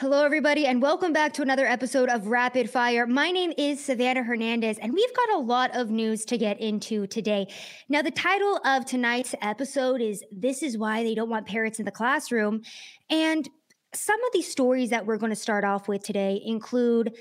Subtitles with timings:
[0.00, 3.04] Hello, everybody, and welcome back to another episode of Rapid Fire.
[3.04, 7.08] My name is Savannah Hernandez, and we've got a lot of news to get into
[7.08, 7.48] today.
[7.88, 11.84] Now, the title of tonight's episode is This is Why They Don't Want Parrots in
[11.84, 12.62] the Classroom.
[13.10, 13.48] And
[13.92, 17.16] some of these stories that we're going to start off with today include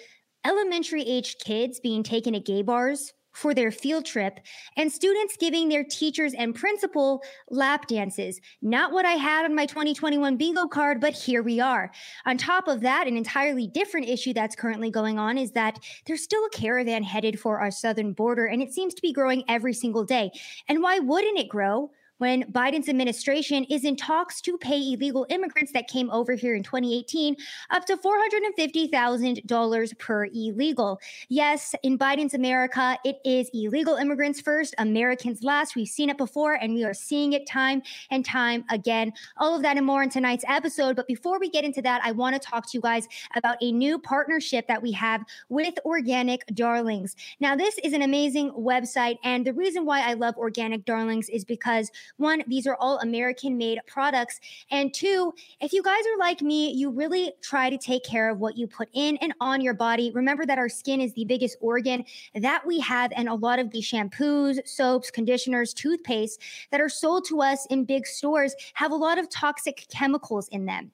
[0.46, 4.40] elementary aged kids being taken to gay bars for their field trip
[4.78, 8.42] and students giving their teachers and principal lap dances.
[8.64, 11.92] Not what I had on my 2021 bingo card, but here we are.
[12.26, 16.24] On top of that, an entirely different issue that's currently going on is that there's
[16.24, 19.74] still a caravan headed for our southern border, and it seems to be growing every
[19.74, 20.32] single day.
[20.68, 21.92] And why wouldn't it grow?
[22.18, 26.64] When Biden's administration is in talks to pay illegal immigrants that came over here in
[26.64, 27.36] 2018
[27.70, 31.00] up to $450,000 per illegal.
[31.30, 35.76] Yes, in Biden's America, it is illegal immigrants first, Americans last.
[35.76, 37.82] We've seen it before and we are seeing it time
[38.12, 39.14] and time again.
[39.38, 40.96] All of that and more in tonight's episode.
[40.96, 43.72] But before we get into that, I want to talk to you guys about a
[43.72, 47.16] new partnership that we have with Organic Darlings.
[47.40, 49.18] Now, this is an amazing website.
[49.24, 53.58] And the reason why I love Organic Darlings is because one, these are all American
[53.58, 54.40] made products.
[54.72, 58.40] And two, if you guys are like me, you really try to take care of
[58.40, 60.12] what you put in and on your body.
[60.14, 63.12] Remember that our skin is the biggest organ that we have.
[63.16, 66.42] And a lot of the shampoos, soaps, conditioners, toothpaste
[66.72, 70.66] that are sold to us in big stores have a lot of toxic chemicals in
[70.66, 70.92] them.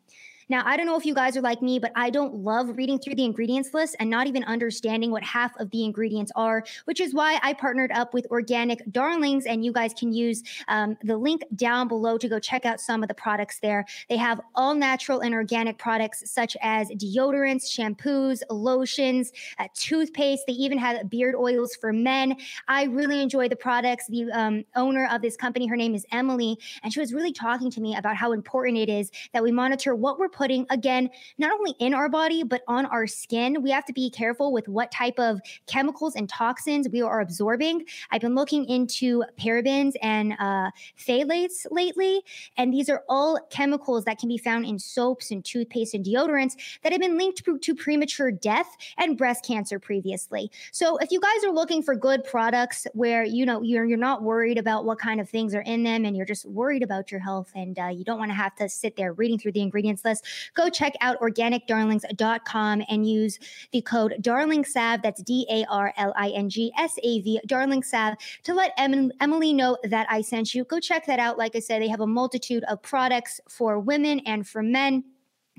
[0.49, 2.99] Now, I don't know if you guys are like me, but I don't love reading
[2.99, 6.99] through the ingredients list and not even understanding what half of the ingredients are, which
[6.99, 9.45] is why I partnered up with Organic Darlings.
[9.45, 13.03] And you guys can use um, the link down below to go check out some
[13.03, 13.85] of the products there.
[14.09, 20.43] They have all natural and organic products such as deodorants, shampoos, lotions, uh, toothpaste.
[20.47, 22.35] They even have beard oils for men.
[22.67, 24.07] I really enjoy the products.
[24.07, 27.71] The um, owner of this company, her name is Emily, and she was really talking
[27.71, 31.51] to me about how important it is that we monitor what we're putting again, not
[31.51, 33.61] only in our body, but on our skin.
[33.61, 37.85] We have to be careful with what type of chemicals and toxins we are absorbing.
[38.11, 42.21] I've been looking into parabens and uh, phthalates lately,
[42.57, 46.55] and these are all chemicals that can be found in soaps and toothpaste and deodorants
[46.83, 50.51] that have been linked to, premature death and breast cancer previously.
[50.71, 54.21] So if you guys are looking for good products where you know you're you're not
[54.21, 57.19] worried about what kind of things are in them and you're just worried about your
[57.19, 60.05] health and uh, you don't want to have to sit there reading through the ingredients
[60.05, 60.22] list,
[60.53, 63.39] go check out organicdarlings.com and use
[63.71, 65.01] the code DarlingSav.
[65.01, 68.73] That's D A R L I N G S A V, Darling Sav, to let
[68.77, 70.63] em- Emily know that I sent you.
[70.65, 71.37] Go check that out.
[71.37, 75.03] Like I said, they have a multitude of products for women and for men.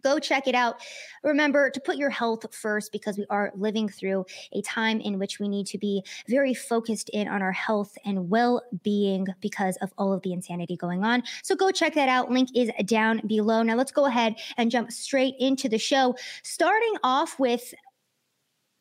[0.05, 0.81] Go check it out.
[1.23, 5.41] Remember to put your health first because we are living through a time in which
[5.41, 9.93] we need to be very focused in on our health and well being because of
[9.97, 11.23] all of the insanity going on.
[11.43, 12.31] So go check that out.
[12.31, 13.63] Link is down below.
[13.63, 17.73] Now let's go ahead and jump straight into the show, starting off with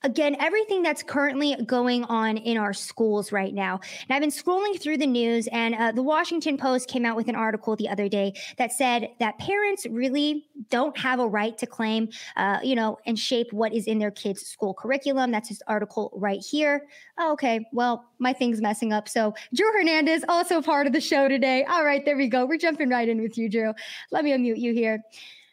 [0.03, 3.79] again, everything that's currently going on in our schools right now.
[4.07, 7.29] And I've been scrolling through the news, and uh, the Washington Post came out with
[7.29, 11.65] an article the other day that said that parents really don't have a right to
[11.65, 15.31] claim, uh, you know, and shape what is in their kids' school curriculum.
[15.31, 16.87] That's this article right here.
[17.17, 19.07] Oh, okay, well, my thing's messing up.
[19.07, 21.63] So, Drew Hernandez, also part of the show today.
[21.63, 22.45] All right, there we go.
[22.45, 23.73] We're jumping right in with you, Drew.
[24.11, 25.01] Let me unmute you here.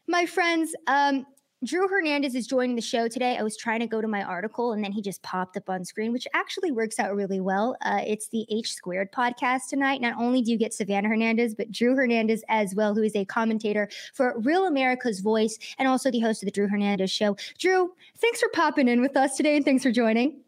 [0.07, 1.25] My friends, um,
[1.63, 3.37] Drew Hernandez is joining the show today.
[3.37, 5.85] I was trying to go to my article and then he just popped up on
[5.85, 7.77] screen, which actually works out really well.
[7.83, 10.01] Uh, it's the H Squared podcast tonight.
[10.01, 13.27] Not only do you get Savannah Hernandez, but Drew Hernandez as well, who is a
[13.27, 17.37] commentator for Real America's Voice and also the host of the Drew Hernandez Show.
[17.59, 20.41] Drew, thanks for popping in with us today and thanks for joining.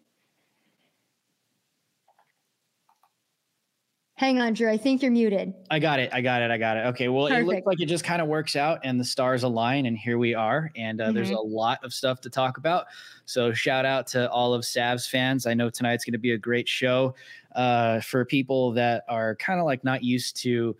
[4.23, 4.71] Hang on, Drew.
[4.71, 5.53] I think you're muted.
[5.69, 6.09] I got it.
[6.13, 6.53] I got it.
[6.53, 6.87] I got it.
[6.91, 7.09] Okay.
[7.09, 7.43] Well, Perfect.
[7.43, 10.17] it looks like it just kind of works out and the stars align, and here
[10.17, 10.71] we are.
[10.77, 11.15] And uh, mm-hmm.
[11.17, 12.87] there's a lot of stuff to talk about.
[13.25, 15.45] So, shout out to all of Savs fans.
[15.45, 17.17] I know tonight's going to be a great show
[17.57, 20.77] uh, for people that are kind of like not used to,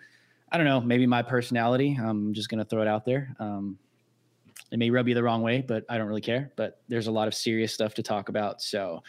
[0.53, 1.99] I don't know, maybe my personality.
[2.01, 3.35] I'm just going to throw it out there.
[3.41, 3.77] Um,
[4.71, 6.53] it may rub you the wrong way, but I don't really care.
[6.55, 8.63] But there's a lot of serious stuff to talk about.
[8.63, 9.03] So,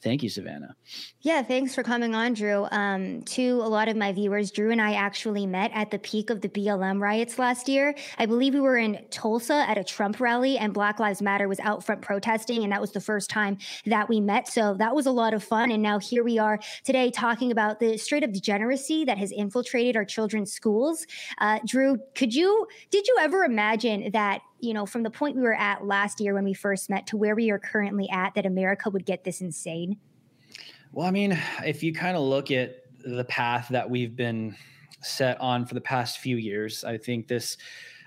[0.00, 0.76] Thank you, Savannah.
[1.22, 2.68] Yeah, thanks for coming on, Drew.
[2.70, 6.30] Um, to a lot of my viewers, Drew and I actually met at the peak
[6.30, 7.96] of the BLM riots last year.
[8.16, 11.58] I believe we were in Tulsa at a Trump rally, and Black Lives Matter was
[11.60, 14.46] out front protesting, and that was the first time that we met.
[14.46, 15.72] So that was a lot of fun.
[15.72, 19.96] And now here we are today talking about the straight up degeneracy that has infiltrated
[19.96, 21.06] our children's schools.
[21.38, 25.42] Uh, Drew, could you did you ever imagine that you know, from the point we
[25.42, 28.46] were at last year when we first met to where we are currently at, that
[28.46, 29.96] America would get this insane?
[30.92, 34.56] Well, I mean, if you kind of look at the path that we've been
[35.00, 37.56] set on for the past few years, I think this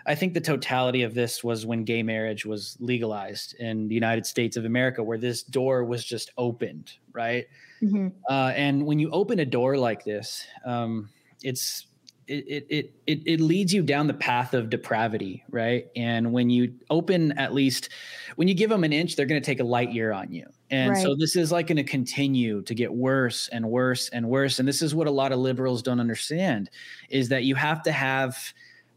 [0.06, 4.26] I think the totality of this was when gay marriage was legalized in the United
[4.26, 7.46] States of America, where this door was just opened, right?
[7.82, 8.08] Mm-hmm.
[8.28, 11.10] Uh, and when you open a door like this, um,
[11.44, 11.86] it's
[12.32, 15.88] it, it it it leads you down the path of depravity, right?
[15.96, 17.90] And when you open at least
[18.36, 20.46] when you give them an inch, they're going to take a light year on you.
[20.70, 21.02] And right.
[21.02, 24.60] so this is like going to continue to get worse and worse and worse.
[24.60, 26.70] And this is what a lot of liberals don't understand
[27.10, 28.54] is that you have to have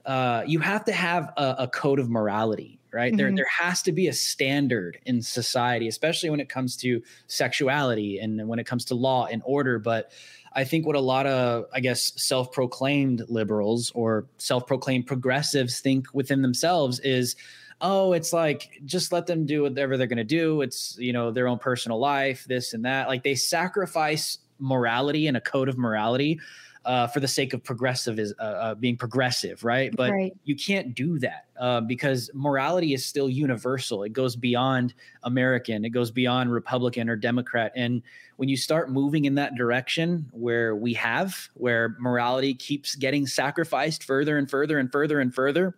[0.07, 3.13] uh, you have to have a, a code of morality, right?
[3.13, 3.17] Mm-hmm.
[3.17, 8.19] There, there has to be a standard in society, especially when it comes to sexuality
[8.19, 9.79] and when it comes to law and order.
[9.79, 10.13] But
[10.55, 15.81] I think what a lot of, I guess, self proclaimed liberals or self proclaimed progressives
[15.81, 17.37] think within themselves is,
[17.81, 20.63] oh, it's like just let them do whatever they're going to do.
[20.63, 23.09] It's, you know, their own personal life, this and that.
[23.09, 26.39] Like they sacrifice morality and a code of morality
[26.85, 29.95] uh, for the sake of progressive is uh, uh, being progressive, right?
[29.95, 30.37] But right.
[30.45, 34.03] you can't do that uh, because morality is still universal.
[34.03, 35.85] It goes beyond American.
[35.85, 37.73] It goes beyond Republican or Democrat.
[37.75, 38.03] And
[38.37, 44.05] when you start moving in that direction, where we have, where morality keeps getting sacrificed
[44.05, 45.77] further and further and further and further,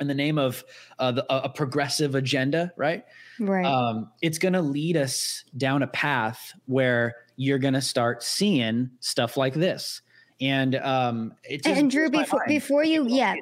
[0.00, 0.64] in the name of
[1.00, 3.04] uh, the, a progressive agenda, right?
[3.40, 3.64] Right.
[3.64, 8.90] Um, it's going to lead us down a path where you're going to start seeing
[9.00, 10.02] stuff like this
[10.40, 11.32] and um
[11.64, 13.34] and drew before before you yeah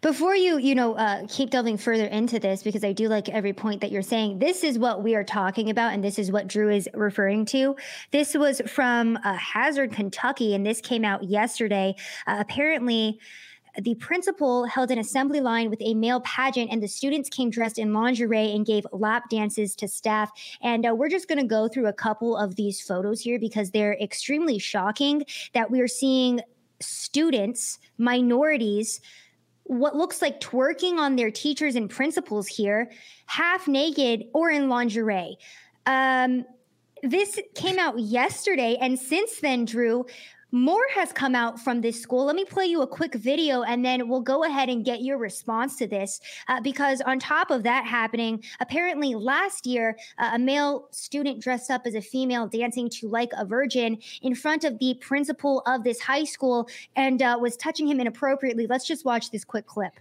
[0.00, 3.52] before you you know uh, keep delving further into this because i do like every
[3.52, 6.46] point that you're saying this is what we are talking about and this is what
[6.46, 7.76] drew is referring to.
[8.10, 11.94] This was from uh, hazard kentucky and this came out yesterday.
[12.26, 13.20] Uh, apparently
[13.80, 17.78] the principal held an assembly line with a male pageant, and the students came dressed
[17.78, 20.30] in lingerie and gave lap dances to staff.
[20.62, 23.70] And uh, we're just going to go through a couple of these photos here because
[23.70, 26.40] they're extremely shocking that we're seeing
[26.80, 29.00] students, minorities,
[29.64, 32.90] what looks like twerking on their teachers and principals here,
[33.26, 35.36] half naked or in lingerie.
[35.86, 36.44] Um,
[37.02, 40.06] this came out yesterday, and since then, Drew,
[40.50, 42.24] more has come out from this school.
[42.24, 45.18] Let me play you a quick video and then we'll go ahead and get your
[45.18, 46.20] response to this.
[46.48, 51.70] Uh, because on top of that happening, apparently last year, uh, a male student dressed
[51.70, 55.84] up as a female dancing to Like a Virgin in front of the principal of
[55.84, 58.66] this high school and uh, was touching him inappropriately.
[58.66, 59.92] Let's just watch this quick clip.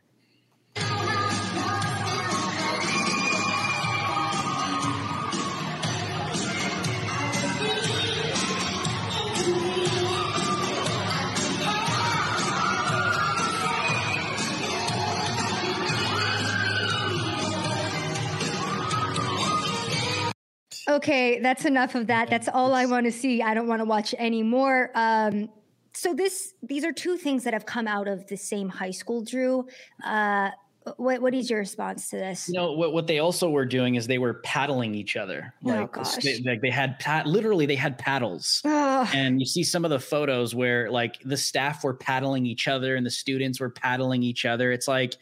[20.97, 22.27] Okay, that's enough of that.
[22.27, 23.43] That's all I want to see.
[23.43, 24.89] I don't want to watch anymore.
[24.95, 25.49] Um,
[25.93, 29.23] so this these are two things that have come out of the same high school,
[29.23, 29.67] Drew.
[30.03, 30.49] Uh,
[30.95, 32.47] what what is your response to this?
[32.47, 35.53] You know what what they also were doing is they were paddling each other.
[35.63, 38.61] Oh, like, oh, they, like they had pad, literally they had paddles.
[38.65, 39.07] Oh.
[39.13, 42.95] And you see some of the photos where like the staff were paddling each other
[42.95, 44.71] and the students were paddling each other.
[44.71, 45.15] It's like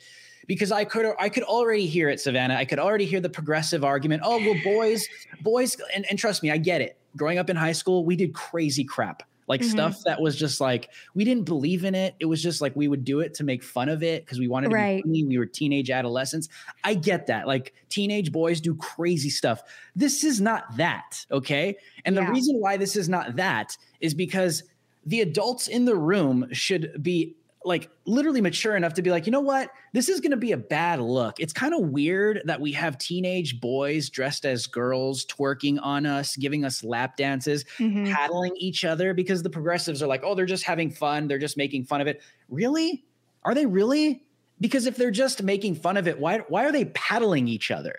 [0.48, 2.56] because I could I could already hear it, Savannah.
[2.56, 4.24] I could already hear the progressive argument.
[4.26, 5.08] Oh well, boys,
[5.42, 6.98] boys, and, and trust me, I get it.
[7.16, 9.24] Growing up in high school, we did crazy crap.
[9.48, 9.70] Like mm-hmm.
[9.70, 12.16] stuff that was just like we didn't believe in it.
[12.20, 14.48] It was just like we would do it to make fun of it because we
[14.48, 15.04] wanted to right.
[15.04, 15.26] be funny.
[15.26, 16.50] We were teenage adolescents.
[16.84, 17.48] I get that.
[17.48, 19.62] Like teenage boys do crazy stuff.
[19.96, 21.78] This is not that, okay?
[22.06, 22.26] And yeah.
[22.26, 24.64] the reason why this is not that is because
[25.06, 29.32] the adults in the room should be like literally mature enough to be like, you
[29.32, 29.70] know what?
[29.92, 31.40] This is going to be a bad look.
[31.40, 36.36] It's kind of weird that we have teenage boys dressed as girls twerking on us,
[36.36, 38.14] giving us lap dances, mm-hmm.
[38.14, 41.28] paddling each other because the progressives are like, oh, they're just having fun.
[41.28, 42.22] They're just making fun of it.
[42.50, 43.04] Really?
[43.44, 44.22] Are they really?
[44.62, 47.96] Because if they're just making fun of it, why, why are they paddling each other?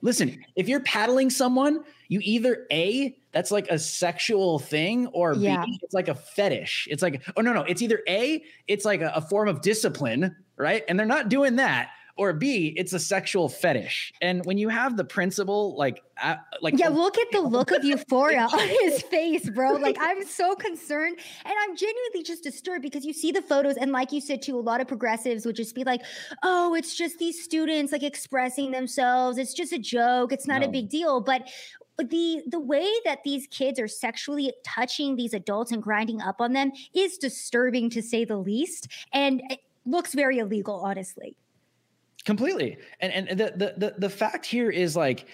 [0.00, 5.64] Listen, if you're paddling someone, you either A, that's like a sexual thing, or yeah.
[5.64, 6.88] B, it's like a fetish.
[6.90, 10.36] It's like, oh no, no, it's either A, it's like a, a form of discipline,
[10.56, 10.84] right?
[10.88, 14.12] And they're not doing that or B, it's a sexual fetish.
[14.20, 17.84] And when you have the principle, like, uh, like, yeah, look at the look of
[17.84, 19.74] euphoria on his face, bro.
[19.74, 23.92] Like, I'm so concerned, and I'm genuinely just disturbed because you see the photos, and
[23.92, 26.02] like you said too, a lot of progressives would just be like,
[26.42, 29.38] "Oh, it's just these students like expressing themselves.
[29.38, 30.32] It's just a joke.
[30.32, 30.66] It's not no.
[30.66, 31.48] a big deal." But
[31.98, 36.52] the the way that these kids are sexually touching these adults and grinding up on
[36.52, 41.36] them is disturbing to say the least, and it looks very illegal, honestly
[42.24, 45.26] completely and and the, the the the fact here is like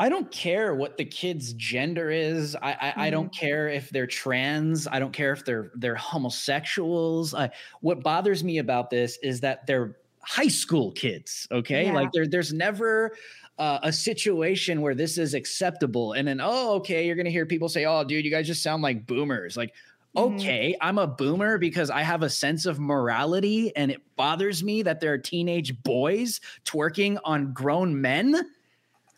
[0.00, 2.56] I don't care what the kid's gender is.
[2.56, 3.00] I I, mm-hmm.
[3.00, 4.86] I, don't care if they're trans.
[4.86, 7.34] I don't care if they're they're homosexuals.
[7.34, 11.48] I, what bothers me about this is that they're high school kids.
[11.50, 11.86] Okay.
[11.86, 11.94] Yeah.
[11.94, 13.16] Like there, there's never
[13.58, 16.12] uh, a situation where this is acceptable.
[16.12, 18.62] And then, oh, okay, you're going to hear people say, oh, dude, you guys just
[18.62, 19.56] sound like boomers.
[19.56, 19.74] Like,
[20.16, 20.36] mm-hmm.
[20.36, 24.82] okay, I'm a boomer because I have a sense of morality and it bothers me
[24.82, 28.36] that there are teenage boys twerking on grown men.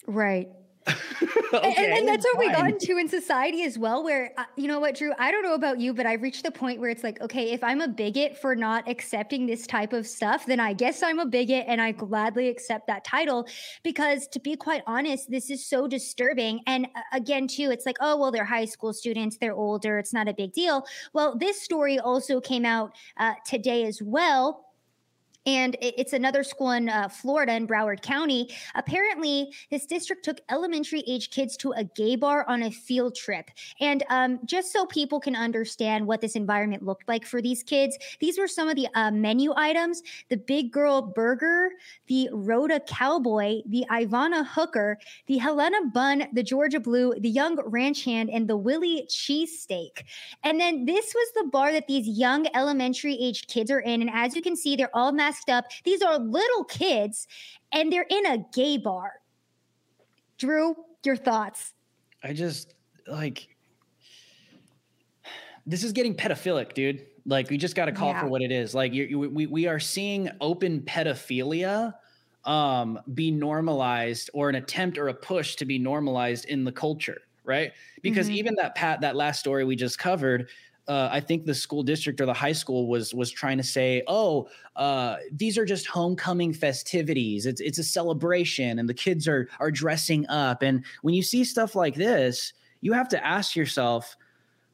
[0.07, 0.49] Right.
[0.89, 4.67] Okay, and, and, that's what we got into in society as well where uh, you
[4.67, 7.05] know what drew i don't know about you but i've reached the point where it's
[7.05, 10.73] like okay if i'm a bigot for not accepting this type of stuff then i
[10.73, 13.47] guess i'm a bigot and i gladly accept that title
[13.83, 16.61] because to be quite honest this is so disturbing.
[16.67, 20.13] And uh, again too it's like oh well they're high school students they're older it's
[20.13, 20.85] not a big deal.
[21.13, 24.70] Well this story also came out uh, today as well
[25.47, 28.51] and it's another school in uh, Florida in Broward County.
[28.75, 33.51] Apparently, this district took elementary age kids to a gay bar on a field trip.
[33.81, 37.97] And um, just so people can understand what this environment looked like for these kids,
[38.21, 41.71] these were some of the uh, menu items the Big Girl Burger,
[42.07, 48.05] the Rhoda Cowboy, the Ivana Hooker, the Helena Bun, the Georgia Blue, the Young Ranch
[48.05, 50.05] Hand, and the Willie Cheesesteak.
[50.43, 54.01] And then this was the bar that these young elementary aged kids are in.
[54.03, 55.67] And as you can see, they're all masked up.
[55.85, 57.27] These are little kids
[57.73, 59.13] and they're in a gay bar.
[60.39, 61.75] Drew, your thoughts?
[62.23, 62.75] I just
[63.07, 63.49] like
[65.67, 67.07] this is getting pedophilic, dude.
[67.27, 68.21] Like we just got to call yeah.
[68.21, 68.75] for what it is.
[68.75, 71.95] Like you, we we are seeing open pedophilia
[72.47, 77.21] um be normalized or an attempt or a push to be normalized in the culture,
[77.45, 77.73] right?
[78.03, 78.37] Because mm-hmm.
[78.37, 80.49] even that pat that last story we just covered,
[80.91, 84.03] uh, I think the school district or the high school was was trying to say,
[84.09, 87.47] oh, uh, these are just homecoming festivities.
[87.47, 90.63] It's it's a celebration, and the kids are are dressing up.
[90.63, 94.17] And when you see stuff like this, you have to ask yourself,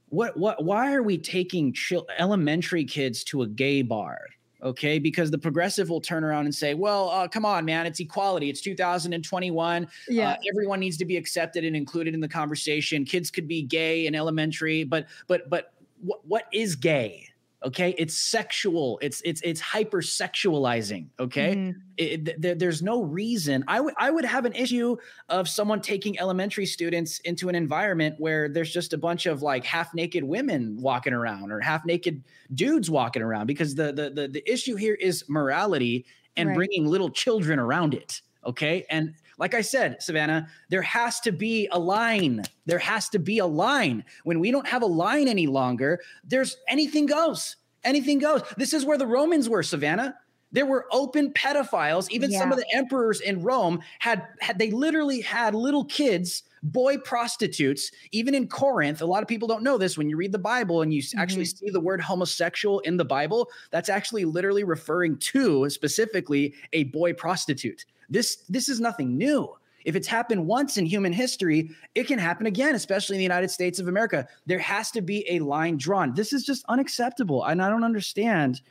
[0.08, 4.18] what what why are we taking chil- elementary kids to a gay bar?
[4.62, 8.00] okay because the progressive will turn around and say well uh, come on man it's
[8.00, 10.30] equality it's 2021 uh, yeah.
[10.30, 14.06] Uh, everyone needs to be accepted and included in the conversation kids could be gay
[14.06, 17.28] in elementary but but but what, what is gay?
[17.64, 17.94] Okay?
[17.98, 18.98] It's sexual.
[19.02, 21.56] It's it's it's hypersexualizing okay?
[21.56, 21.78] Mm-hmm.
[21.96, 23.64] it, th- there's no reason.
[23.66, 24.96] I would I would have an issue
[25.28, 29.64] of someone taking elementary students into an environment where there's just a bunch of like
[29.64, 32.22] half naked women walking around or half naked
[32.54, 36.04] dudes walking around because the the the, the issue here is morality
[36.36, 36.56] and right.
[36.56, 38.86] bringing little children around it okay?
[38.88, 42.42] And like I said, Savannah, there has to be a line.
[42.64, 44.04] There has to be a line.
[44.24, 47.56] When we don't have a line any longer, there's anything goes.
[47.84, 48.42] Anything goes.
[48.56, 50.16] This is where the Romans were, Savannah.
[50.52, 52.10] There were open pedophiles.
[52.10, 52.38] Even yeah.
[52.38, 57.92] some of the emperors in Rome had had they literally had little kids boy prostitutes,
[58.12, 59.00] even in Corinth.
[59.00, 59.96] A lot of people don't know this.
[59.96, 61.18] When you read the Bible and you mm-hmm.
[61.18, 66.84] actually see the word homosexual in the Bible, that's actually literally referring to specifically a
[66.84, 67.84] boy prostitute.
[68.08, 69.54] This this is nothing new.
[69.84, 73.52] If it's happened once in human history, it can happen again, especially in the United
[73.52, 74.26] States of America.
[74.44, 76.12] There has to be a line drawn.
[76.12, 77.44] This is just unacceptable.
[77.44, 78.62] And I don't understand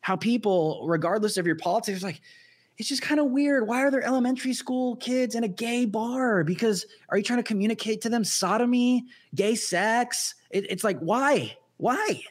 [0.00, 2.20] how people, regardless of your politics, like,
[2.76, 3.68] it's just kind of weird.
[3.68, 6.42] Why are there elementary school kids in a gay bar?
[6.42, 9.04] Because are you trying to communicate to them sodomy,
[9.36, 10.34] gay sex?
[10.50, 11.56] It, it's like, why?
[11.76, 12.22] Why?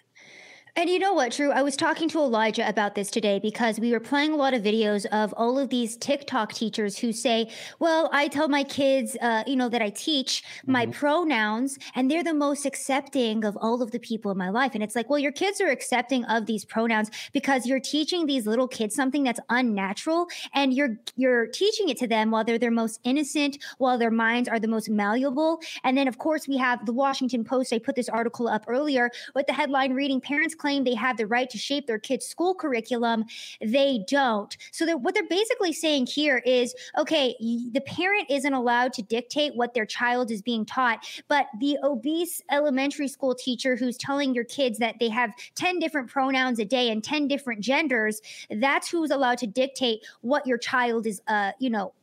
[0.78, 1.52] And you know what, Drew?
[1.52, 4.62] I was talking to Elijah about this today because we were playing a lot of
[4.62, 9.44] videos of all of these TikTok teachers who say, Well, I tell my kids, uh,
[9.48, 10.72] you know, that I teach mm-hmm.
[10.74, 14.76] my pronouns and they're the most accepting of all of the people in my life.
[14.76, 18.46] And it's like, Well, your kids are accepting of these pronouns because you're teaching these
[18.46, 22.70] little kids something that's unnatural and you're you're teaching it to them while they're their
[22.70, 25.60] most innocent, while their minds are the most malleable.
[25.84, 27.74] And then, of course, we have the Washington Post.
[27.74, 31.26] I put this article up earlier with the headline reading Parents claim they have the
[31.26, 33.24] right to shape their kids' school curriculum,
[33.62, 34.58] they don't.
[34.74, 39.56] So that what they're basically saying here is, okay, the parent isn't allowed to dictate
[39.56, 44.44] what their child is being taught, but the obese elementary school teacher who's telling your
[44.44, 48.20] kids that they have 10 different pronouns a day and 10 different genders,
[48.50, 51.94] that's who's allowed to dictate what your child is uh, you know,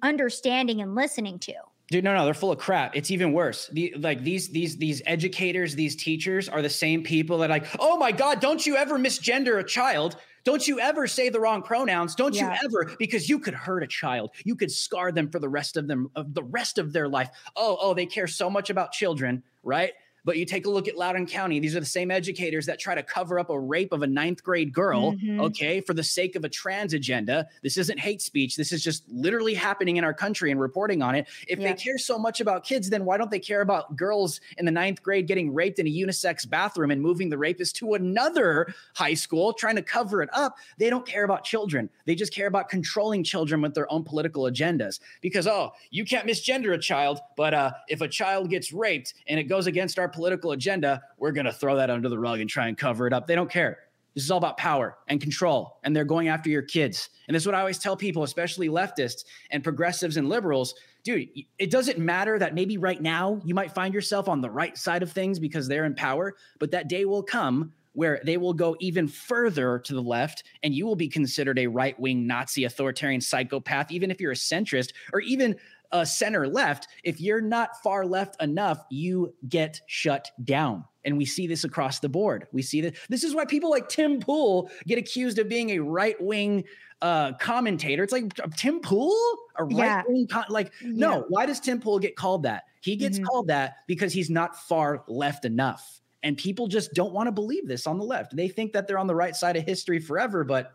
[0.00, 1.54] understanding and listening to.
[1.90, 2.94] Dude, no, no, they're full of crap.
[2.94, 3.68] It's even worse.
[3.72, 7.96] The, like these, these, these educators, these teachers are the same people that like, oh
[7.96, 10.16] my God, don't you ever misgender a child?
[10.44, 12.14] Don't you ever say the wrong pronouns?
[12.14, 12.52] Don't yeah.
[12.52, 12.94] you ever?
[12.98, 14.30] Because you could hurt a child.
[14.44, 17.28] You could scar them for the rest of them of the rest of their life.
[17.56, 19.92] Oh, oh, they care so much about children, right?
[20.24, 22.94] But you take a look at Loudoun County, these are the same educators that try
[22.94, 25.40] to cover up a rape of a ninth grade girl, mm-hmm.
[25.40, 27.48] okay, for the sake of a trans agenda.
[27.62, 28.56] This isn't hate speech.
[28.56, 31.26] This is just literally happening in our country and reporting on it.
[31.48, 31.72] If yeah.
[31.72, 34.70] they care so much about kids, then why don't they care about girls in the
[34.70, 39.14] ninth grade getting raped in a unisex bathroom and moving the rapist to another high
[39.14, 40.56] school, trying to cover it up?
[40.78, 41.88] They don't care about children.
[42.04, 45.00] They just care about controlling children with their own political agendas.
[45.20, 49.40] Because, oh, you can't misgender a child, but uh, if a child gets raped and
[49.40, 52.48] it goes against our political agenda, we're going to throw that under the rug and
[52.48, 53.26] try and cover it up.
[53.26, 53.78] They don't care.
[54.14, 57.10] This is all about power and control, and they're going after your kids.
[57.28, 60.74] And this is what I always tell people, especially leftists and progressives and liberals.
[61.04, 64.76] Dude, it doesn't matter that maybe right now you might find yourself on the right
[64.76, 68.52] side of things because they're in power, but that day will come where they will
[68.52, 72.64] go even further to the left and you will be considered a right wing Nazi
[72.64, 75.56] authoritarian psychopath, even if you're a centrist or even
[75.92, 80.84] a center left, if you're not far left enough, you get shut down.
[81.04, 82.46] And we see this across the board.
[82.52, 85.78] We see that this is why people like Tim Pool get accused of being a
[85.78, 86.64] right wing
[87.00, 88.02] uh, commentator.
[88.02, 89.16] It's like Tim Pool,
[89.56, 90.34] a right wing, yeah.
[90.34, 90.90] con- like yeah.
[90.92, 91.24] no.
[91.28, 92.64] Why does Tim Pool get called that?
[92.82, 93.26] He gets mm-hmm.
[93.26, 97.66] called that because he's not far left enough, and people just don't want to believe
[97.66, 98.36] this on the left.
[98.36, 100.74] They think that they're on the right side of history forever, but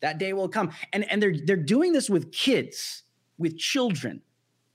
[0.00, 0.72] that day will come.
[0.92, 3.04] And and they're they're doing this with kids,
[3.38, 4.20] with children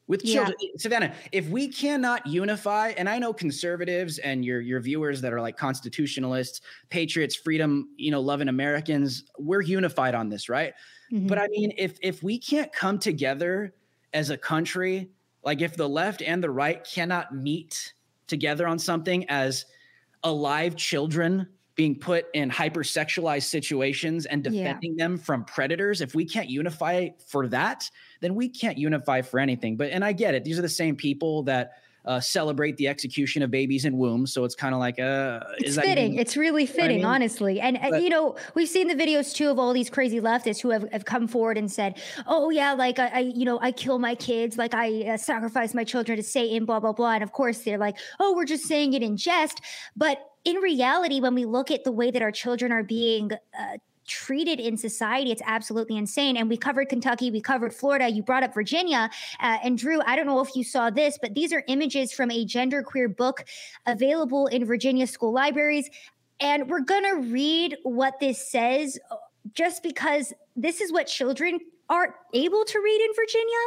[0.09, 0.57] with children.
[0.59, 0.69] Yeah.
[0.77, 5.39] Savannah, if we cannot unify, and I know conservatives and your your viewers that are
[5.39, 10.73] like constitutionalists, patriots, freedom, you know, loving Americans, we're unified on this, right?
[11.13, 11.27] Mm-hmm.
[11.27, 13.73] But I mean, if if we can't come together
[14.11, 15.11] as a country,
[15.43, 17.93] like if the left and the right cannot meet
[18.27, 19.65] together on something as
[20.23, 21.47] alive children
[21.79, 25.05] being put in hypersexualized situations and defending yeah.
[25.05, 29.77] them from predators, if we can't unify for that, then we can't unify for anything.
[29.77, 31.71] But and I get it; these are the same people that
[32.05, 34.33] uh, celebrate the execution of babies in wombs.
[34.33, 36.13] So it's kind of like, uh, it's fitting.
[36.13, 37.05] Even, it's really fitting, I mean?
[37.05, 37.59] honestly.
[37.59, 40.69] And, but, you know, we've seen the videos too of all these crazy leftists who
[40.69, 43.99] have, have come forward and said, oh, yeah, like I, I you know, I kill
[43.99, 47.11] my kids, like I uh, sacrifice my children to Satan, blah, blah, blah.
[47.11, 49.61] And of course, they're like, oh, we're just saying it in jest.
[49.95, 53.77] But in reality, when we look at the way that our children are being uh,
[54.07, 56.35] treated in society, it's absolutely insane.
[56.35, 59.09] And we covered Kentucky, we covered Florida, you brought up Virginia.
[59.39, 62.31] Uh, and Drew, I don't know if you saw this, but these are images from
[62.31, 63.45] a genderqueer book
[63.85, 65.89] available in Virginia school libraries.
[66.39, 69.15] And we're going to read what this says uh,
[69.53, 71.59] just because this is what children
[71.89, 73.57] are able to read in Virginia.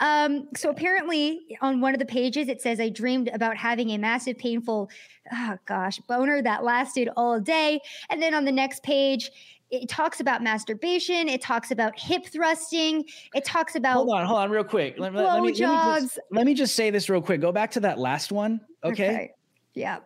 [0.00, 3.98] Um, so apparently, on one of the pages, it says, I dreamed about having a
[3.98, 4.90] massive, painful,
[5.32, 7.80] oh gosh, boner that lasted all day.
[8.10, 9.30] And then on the next page,
[9.70, 11.28] it talks about masturbation.
[11.28, 13.06] It talks about hip thrusting.
[13.34, 13.94] It talks about.
[13.94, 14.98] Hold on, hold on, real quick.
[14.98, 17.40] Let, let, let, me, let, me, just, let me just say this real quick.
[17.40, 18.60] Go back to that last one.
[18.84, 19.08] Okay.
[19.08, 19.30] okay.
[19.72, 20.00] Yeah.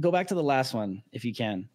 [0.00, 1.68] Go back to the last one if you can.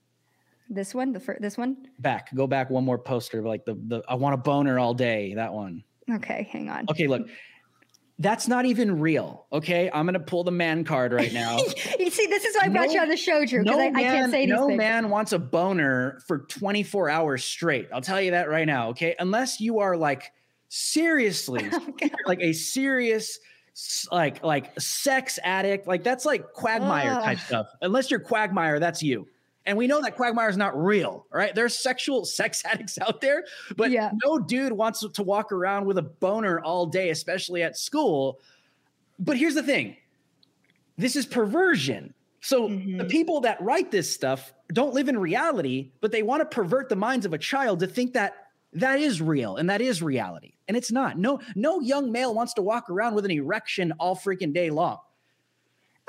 [0.69, 1.77] This one, the first, this one.
[1.97, 5.33] Back, go back one more poster, like the the I want a boner all day.
[5.33, 5.83] That one.
[6.09, 6.85] Okay, hang on.
[6.89, 7.27] Okay, look.
[8.21, 9.45] That's not even real.
[9.53, 11.57] Okay, I'm gonna pull the man card right now.
[11.99, 13.81] you see, this is why I brought no, you on the show, Drew, because no
[13.81, 14.77] I, I, can't say No things.
[14.77, 17.87] man wants a boner for 24 hours straight.
[17.93, 18.89] I'll tell you that right now.
[18.89, 20.33] Okay, unless you are like
[20.67, 21.87] seriously, oh,
[22.27, 23.39] like a serious
[24.11, 27.23] like like sex addict like that's like quagmire oh.
[27.23, 29.25] type stuff unless you're quagmire that's you
[29.69, 31.53] and we know that Quagmire is not real, right?
[31.53, 33.43] There's sexual sex addicts out there,
[33.77, 34.09] but yeah.
[34.25, 38.39] no dude wants to walk around with a boner all day, especially at school.
[39.19, 39.95] But here's the thing
[40.97, 42.15] this is perversion.
[42.41, 42.97] So mm-hmm.
[42.97, 46.89] the people that write this stuff don't live in reality, but they want to pervert
[46.89, 48.33] the minds of a child to think that
[48.73, 50.53] that is real and that is reality.
[50.67, 51.19] And it's not.
[51.19, 54.97] No, no young male wants to walk around with an erection all freaking day long.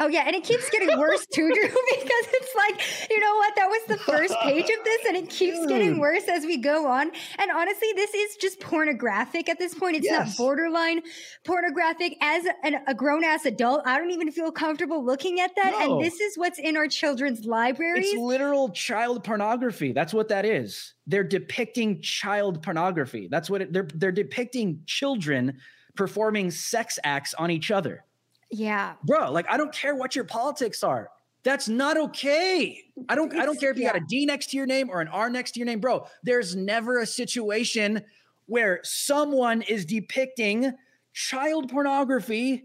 [0.01, 3.55] Oh yeah, and it keeps getting worse too, Drew, because it's like, you know what?
[3.57, 6.01] That was the first page of this, and it keeps getting mm.
[6.01, 7.11] worse as we go on.
[7.39, 9.97] And honestly, this is just pornographic at this point.
[9.97, 10.29] It's yes.
[10.29, 11.03] not borderline
[11.45, 12.17] pornographic.
[12.23, 15.73] As an, a grown ass adult, I don't even feel comfortable looking at that.
[15.73, 15.97] No.
[15.97, 18.09] And this is what's in our children's libraries.
[18.09, 19.93] It's literal child pornography.
[19.93, 20.95] That's what that is.
[21.07, 23.29] They're depicting child pornography.
[23.31, 25.59] That's what it, they're they're depicting children
[25.95, 28.05] performing sex acts on each other.
[28.51, 28.95] Yeah.
[29.05, 31.11] Bro, like I don't care what your politics are.
[31.43, 32.83] That's not okay.
[33.09, 33.93] I don't it's, I don't care if you yeah.
[33.93, 36.07] got a D next to your name or an R next to your name, bro.
[36.23, 38.03] There's never a situation
[38.47, 40.73] where someone is depicting
[41.13, 42.65] child pornography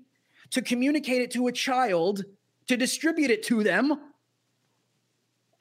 [0.52, 2.26] to communicate it to a child
[2.68, 4.00] to distribute it to them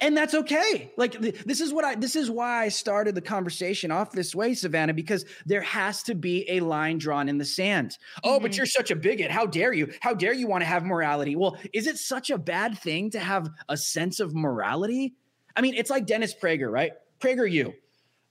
[0.01, 0.93] and that's okay.
[0.97, 4.55] Like this is what I this is why I started the conversation off this way,
[4.55, 7.91] Savannah, because there has to be a line drawn in the sand.
[7.91, 8.21] Mm-hmm.
[8.25, 8.59] Oh, but mm-hmm.
[8.59, 9.31] you're such a bigot.
[9.31, 9.93] How dare you?
[10.01, 11.37] How dare you want to have morality?
[11.37, 15.15] Well, is it such a bad thing to have a sense of morality?
[15.57, 16.93] I mean, it's like Dennis Prager, right?
[17.21, 17.75] Prager, you.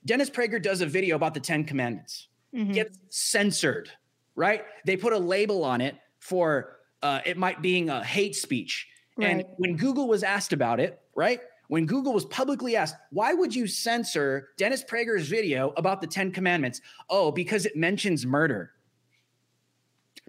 [0.06, 2.73] Dennis Prager does a video about the Ten Commandments, mm-hmm.
[2.73, 3.89] gets censored,
[4.36, 4.63] right?
[4.86, 8.88] They put a label on it for uh, it might being a hate speech.
[9.15, 9.30] Right.
[9.30, 11.39] And when Google was asked about it, right?
[11.73, 16.29] When Google was publicly asked, why would you censor Dennis Prager's video about the Ten
[16.29, 16.81] Commandments?
[17.09, 18.73] Oh, because it mentions murder.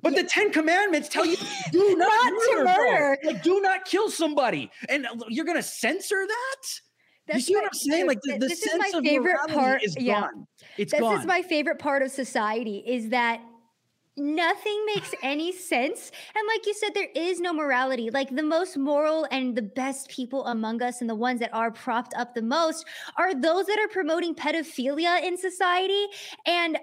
[0.01, 0.23] But yeah.
[0.23, 1.37] the Ten Commandments tell you
[1.71, 3.19] do not, not murder, murder.
[3.25, 6.63] Like, do not kill somebody, and uh, you're going to censor that.
[7.27, 8.07] That's you see what I'm saying?
[8.07, 9.85] Like the, the this sense is my favorite part.
[9.85, 10.23] Is yeah.
[10.23, 10.47] gone.
[10.79, 11.21] It's this gone.
[11.21, 13.43] is my favorite part of society is that
[14.17, 16.11] nothing makes any sense.
[16.35, 18.11] And like you said, there is no morality.
[18.11, 21.71] Like the most moral and the best people among us and the ones that are
[21.71, 26.07] propped up the most are those that are promoting pedophilia in society.
[26.47, 26.79] And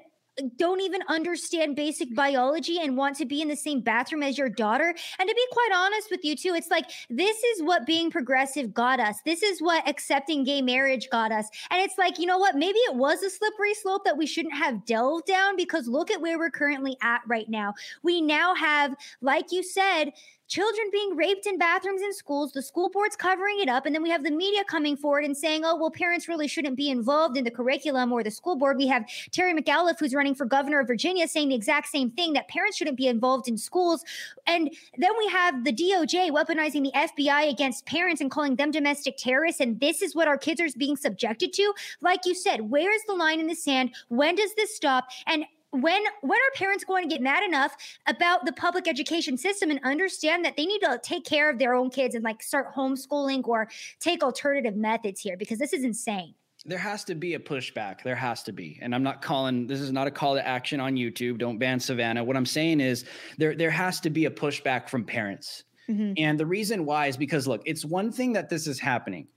[0.57, 4.49] don't even understand basic biology and want to be in the same bathroom as your
[4.49, 4.95] daughter.
[5.19, 8.73] And to be quite honest with you, too, it's like this is what being progressive
[8.73, 9.17] got us.
[9.25, 11.49] This is what accepting gay marriage got us.
[11.69, 12.55] And it's like, you know what?
[12.55, 16.21] Maybe it was a slippery slope that we shouldn't have delved down because look at
[16.21, 17.73] where we're currently at right now.
[18.03, 20.13] We now have, like you said,
[20.51, 24.03] children being raped in bathrooms in schools, the school board's covering it up, and then
[24.03, 27.37] we have the media coming forward and saying, oh, well, parents really shouldn't be involved
[27.37, 28.75] in the curriculum or the school board.
[28.75, 32.33] We have Terry McAuliffe, who's running for governor of Virginia, saying the exact same thing
[32.33, 34.03] that parents shouldn't be involved in schools.
[34.45, 39.15] And then we have the DOJ weaponizing the FBI against parents and calling them domestic
[39.15, 39.61] terrorists.
[39.61, 41.73] And this is what our kids are being subjected to.
[42.01, 43.95] Like you said, where is the line in the sand?
[44.09, 45.05] When does this stop?
[45.27, 47.75] And when when are parents going to get mad enough
[48.07, 51.73] about the public education system and understand that they need to take care of their
[51.73, 55.37] own kids and like start homeschooling or take alternative methods here?
[55.37, 56.35] Because this is insane.
[56.65, 58.03] There has to be a pushback.
[58.03, 58.77] There has to be.
[58.81, 61.37] And i'm not calling this is not a call to action on youtube.
[61.39, 62.23] Don't ban savannah.
[62.23, 63.05] What i'm saying is
[63.37, 65.63] there there has to be a pushback from parents.
[65.89, 66.13] Mm-hmm.
[66.17, 69.27] and the reason why is because look it's one thing that this is happening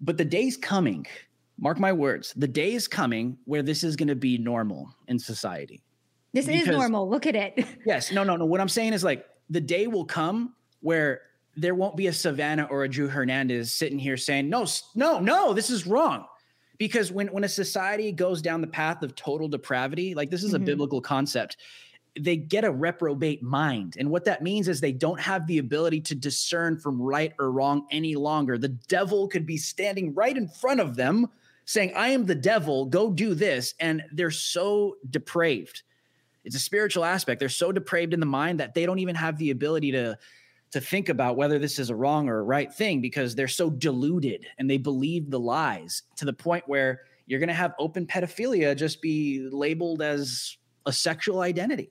[0.00, 1.06] but the day's coming
[1.58, 5.18] mark my words, the day is coming where this is going to be normal in
[5.18, 5.82] society.
[6.32, 7.08] This because, is normal.
[7.08, 7.66] Look at it.
[7.86, 8.12] yes.
[8.12, 8.44] No, no, no.
[8.44, 11.22] What I'm saying is like the day will come where
[11.56, 15.54] there won't be a Savannah or a Drew Hernandez sitting here saying, no, no, no,
[15.54, 16.26] this is wrong.
[16.78, 20.52] Because when, when a society goes down the path of total depravity, like this is
[20.52, 20.62] mm-hmm.
[20.62, 21.56] a biblical concept,
[22.20, 23.96] they get a reprobate mind.
[23.98, 27.50] And what that means is they don't have the ability to discern from right or
[27.50, 28.58] wrong any longer.
[28.58, 31.28] The devil could be standing right in front of them
[31.66, 33.74] saying, I am the devil, go do this.
[33.78, 35.82] And they're so depraved.
[36.44, 37.40] It's a spiritual aspect.
[37.40, 40.16] They're so depraved in the mind that they don't even have the ability to,
[40.70, 43.68] to think about whether this is a wrong or a right thing because they're so
[43.68, 48.06] deluded and they believe the lies to the point where you're going to have open
[48.06, 51.90] pedophilia just be labeled as a sexual identity.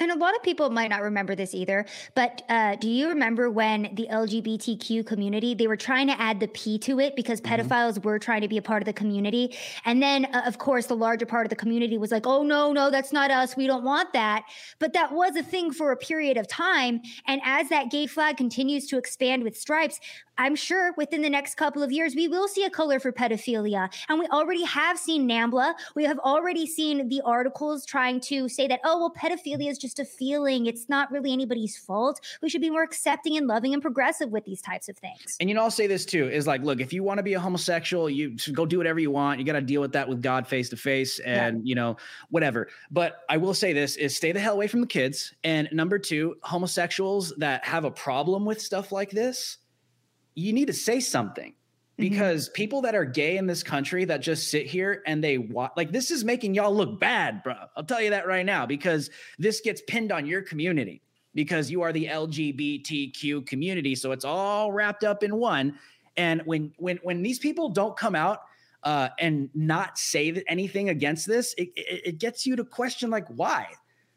[0.00, 3.50] And a lot of people might not remember this either, but uh, do you remember
[3.50, 7.54] when the LGBTQ community they were trying to add the P to it because mm-hmm.
[7.54, 8.08] pedophiles mm-hmm.
[8.08, 10.96] were trying to be a part of the community, and then uh, of course the
[10.96, 13.56] larger part of the community was like, "Oh no, no, that's not us.
[13.56, 14.44] We don't want that."
[14.78, 18.36] But that was a thing for a period of time, and as that gay flag
[18.36, 20.00] continues to expand with stripes,
[20.38, 23.92] I'm sure within the next couple of years, we will see a color for pedophilia.
[24.08, 25.74] And we already have seen NAMBLA.
[25.94, 29.98] We have already seen the articles trying to say that, oh, well, pedophilia is just
[29.98, 30.66] a feeling.
[30.66, 32.20] It's not really anybody's fault.
[32.42, 35.36] We should be more accepting and loving and progressive with these types of things.
[35.40, 37.34] And you know, I'll say this too is like, look, if you want to be
[37.34, 39.38] a homosexual, you go do whatever you want.
[39.38, 41.62] You got to deal with that with God face to face and, yeah.
[41.64, 41.96] you know,
[42.30, 42.68] whatever.
[42.90, 45.34] But I will say this is stay the hell away from the kids.
[45.44, 49.58] And number two, homosexuals that have a problem with stuff like this
[50.34, 52.02] you need to say something mm-hmm.
[52.08, 52.54] because mm-hmm.
[52.54, 55.92] people that are gay in this country that just sit here and they watch like
[55.92, 57.54] this is making y'all look bad, bro.
[57.76, 61.02] I'll tell you that right now because this gets pinned on your community
[61.34, 65.78] because you are the LGBTQ community, so it's all wrapped up in one.
[66.16, 68.40] And when when when these people don't come out
[68.84, 73.26] uh, and not say anything against this, it, it, it gets you to question like
[73.28, 73.68] why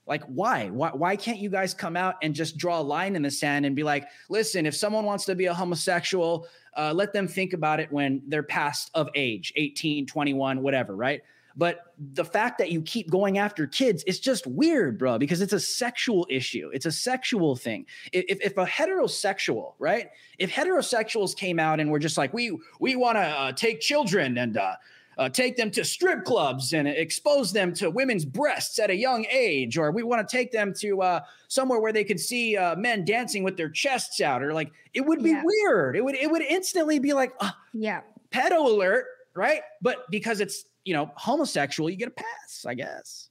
[0.08, 0.70] like, why?
[0.70, 0.90] why?
[0.90, 3.76] Why can't you guys come out and just draw a line in the sand and
[3.76, 7.80] be like, listen, if someone wants to be a homosexual, uh, let them think about
[7.80, 11.22] it when they're past of age, 18, 21, whatever, right?
[11.58, 15.54] But the fact that you keep going after kids is just weird, bro, because it's
[15.54, 16.70] a sexual issue.
[16.72, 17.88] It's a sexual thing.
[18.14, 20.12] If, if a heterosexual, right?
[20.38, 24.38] If heterosexuals came out and were just like, we we want to uh, take children
[24.38, 24.76] and uh,
[25.18, 29.26] uh, take them to strip clubs and expose them to women's breasts at a young
[29.32, 32.76] age, or we want to take them to uh, somewhere where they could see uh,
[32.76, 35.44] men dancing with their chests out, or like it would be yeah.
[35.44, 35.96] weird.
[35.96, 37.34] It would it would instantly be like,
[37.74, 38.02] yeah,
[38.32, 39.62] pedo alert, right?
[39.82, 43.30] But because it's you know homosexual, you get a pass, I guess.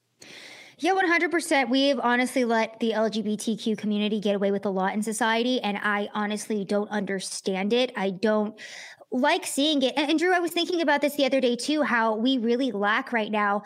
[0.79, 1.71] Yeah, 100%.
[1.71, 5.59] We've honestly let the LGBTQ community get away with a lot in society.
[5.63, 7.93] And I honestly don't understand it.
[7.97, 8.61] I don't
[9.11, 9.95] like seeing it.
[9.97, 13.13] And, Drew, I was thinking about this the other day too, how we really lack
[13.13, 13.63] right now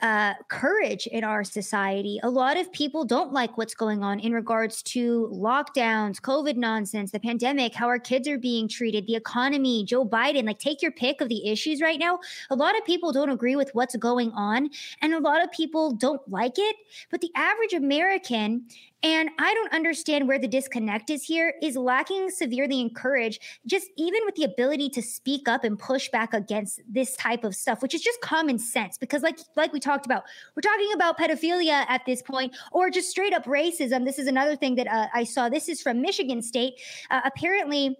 [0.00, 2.20] uh, courage in our society.
[2.22, 7.10] A lot of people don't like what's going on in regards to lockdowns, COVID nonsense,
[7.10, 10.46] the pandemic, how our kids are being treated, the economy, Joe Biden.
[10.46, 12.20] Like, take your pick of the issues right now.
[12.50, 14.70] A lot of people don't agree with what's going on,
[15.02, 16.76] and a lot of people don't like it.
[17.10, 18.66] But the average American
[19.02, 23.88] and I don't understand where the disconnect is here, is lacking severely in courage, just
[23.96, 27.80] even with the ability to speak up and push back against this type of stuff,
[27.80, 28.98] which is just common sense.
[28.98, 30.24] Because like like we talked about,
[30.56, 34.04] we're talking about pedophilia at this point, or just straight up racism.
[34.04, 35.48] This is another thing that uh, I saw.
[35.48, 36.74] This is from Michigan State.
[37.10, 37.96] Uh, apparently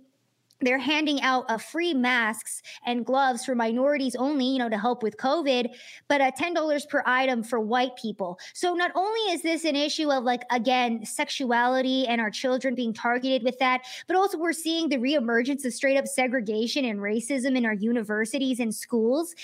[0.60, 5.02] they're handing out uh, free masks and gloves for minorities only, you know, to help
[5.02, 5.74] with COVID,
[6.08, 8.38] but uh, $10 per item for white people.
[8.54, 12.92] So not only is this an issue of like, again, sexuality and our children being
[12.92, 17.56] targeted with that, but also we're seeing the reemergence of straight up segregation and racism
[17.56, 19.34] in our universities and schools.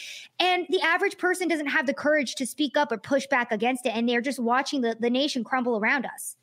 [0.40, 3.87] And the average person doesn't have the courage to speak up or push back against
[3.87, 3.90] it.
[3.94, 6.37] And they're just watching the, the nation crumble around us.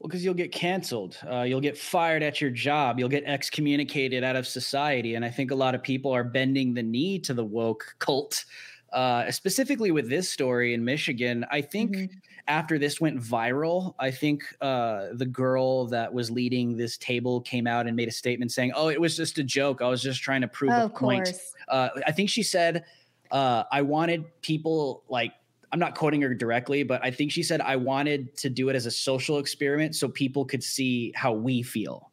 [0.00, 4.24] Well, because you'll get canceled, uh, you'll get fired at your job, you'll get excommunicated
[4.24, 7.34] out of society, and I think a lot of people are bending the knee to
[7.34, 8.46] the woke cult.
[8.94, 12.16] Uh, specifically with this story in Michigan, I think mm-hmm.
[12.48, 17.66] after this went viral, I think uh, the girl that was leading this table came
[17.66, 19.82] out and made a statement saying, "Oh, it was just a joke.
[19.82, 21.30] I was just trying to prove oh, a point."
[21.68, 22.84] Uh, I think she said,
[23.30, 25.34] uh, "I wanted people like
[25.72, 28.76] I'm not quoting her directly, but I think she said, I wanted to do it
[28.76, 32.10] as a social experiment so people could see how we feel.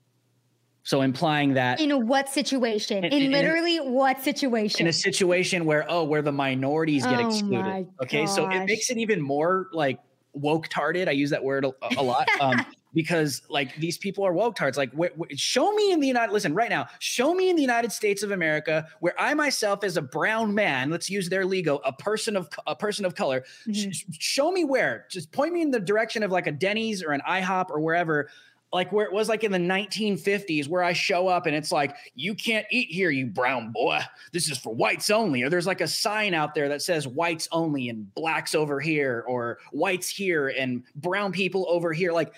[0.84, 3.04] So implying that in what situation?
[3.04, 4.82] In, in, in literally a, what situation?
[4.82, 7.90] In a situation where oh, where the minorities get oh excluded.
[8.04, 10.00] Okay, so it makes it even more like
[10.32, 11.10] woke tarded.
[11.10, 12.30] I use that word a, a lot.
[12.40, 14.78] Um, because like these people are woke tards.
[14.78, 16.32] Like, wh- wh- show me in the United.
[16.32, 19.98] Listen, right now, show me in the United States of America where I myself, as
[19.98, 23.44] a brown man, let's use their lingo, a person of a person of color.
[23.68, 23.92] Mm-hmm.
[23.92, 25.06] Sh- show me where.
[25.10, 28.30] Just point me in the direction of like a Denny's or an IHOP or wherever
[28.74, 31.96] like where it was like in the 1950s where I show up and it's like
[32.16, 34.00] you can't eat here you brown boy
[34.34, 37.48] this is for whites only or there's like a sign out there that says whites
[37.52, 42.34] only and blacks over here or whites here and brown people over here like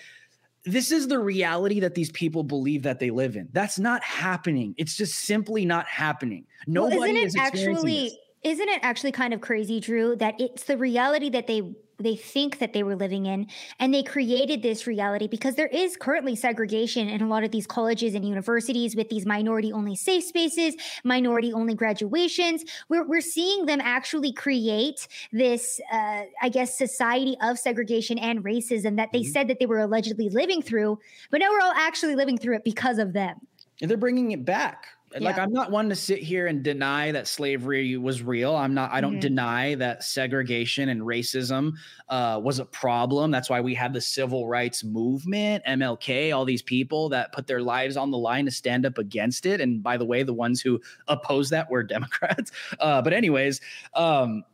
[0.64, 3.48] this is the reality that these people believe that they live in.
[3.52, 4.74] That's not happening.
[4.76, 6.46] It's just simply not happening.
[6.66, 8.16] Nobody well, isn't it is actually this.
[8.42, 11.62] isn't it actually kind of crazy, Drew, that it's the reality that they
[12.00, 13.46] they think that they were living in
[13.78, 17.66] and they created this reality because there is currently segregation in a lot of these
[17.66, 22.64] colleges and universities with these minority only safe spaces minority only graduations.
[22.88, 28.96] We're, we're seeing them actually create this uh, i guess society of segregation and racism
[28.96, 29.32] that they mm-hmm.
[29.32, 30.98] said that they were allegedly living through
[31.30, 33.36] but now we're all actually living through it because of them.
[33.80, 35.20] And they're bringing it back yeah.
[35.20, 38.54] like i'm not one to sit here and deny that slavery was real.
[38.54, 39.20] I'm not i don't mm-hmm.
[39.20, 41.72] deny that segregation and racism
[42.08, 43.30] uh, was a problem.
[43.30, 47.60] That's why we had the civil rights movement mlk all these people that put their
[47.60, 49.60] lives on the line to stand up against it.
[49.60, 52.52] And by the way the ones who oppose that were democrats.
[52.78, 53.60] Uh, but anyways
[53.94, 54.44] um,